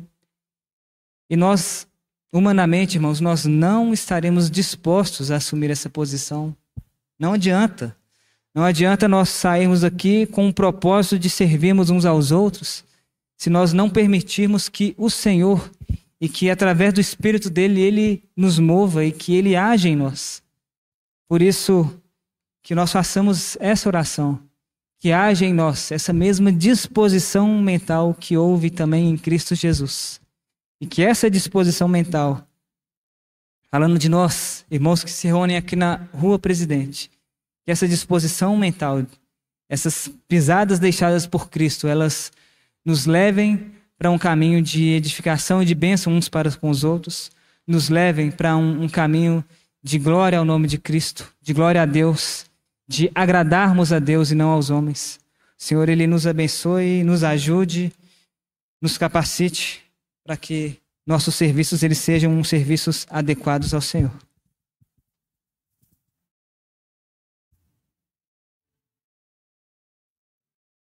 [1.28, 1.86] E nós,
[2.32, 6.56] humanamente, irmãos, nós não estaremos dispostos a assumir essa posição.
[7.18, 7.94] Não adianta.
[8.54, 12.82] Não adianta nós sairmos aqui com o propósito de servirmos uns aos outros,
[13.36, 15.70] se nós não permitirmos que o Senhor
[16.20, 20.42] e que através do Espírito dele ele nos mova e que ele age em nós.
[21.26, 21.98] Por isso
[22.62, 24.38] que nós façamos essa oração,
[24.98, 30.20] que haja em nós essa mesma disposição mental que houve também em Cristo Jesus.
[30.78, 32.46] E que essa disposição mental,
[33.70, 37.10] falando de nós, irmãos que se reúnem aqui na Rua Presidente,
[37.64, 39.06] que essa disposição mental,
[39.68, 42.32] essas pisadas deixadas por Cristo, elas
[42.84, 47.30] nos levem para um caminho de edificação e de bênção uns para com os outros,
[47.66, 49.44] nos levem para um, um caminho
[49.82, 52.46] de glória ao nome de Cristo, de glória a Deus,
[52.88, 55.20] de agradarmos a Deus e não aos homens.
[55.54, 57.92] Senhor, Ele nos abençoe, nos ajude,
[58.80, 59.82] nos capacite
[60.24, 64.12] para que nossos serviços eles sejam serviços adequados ao Senhor.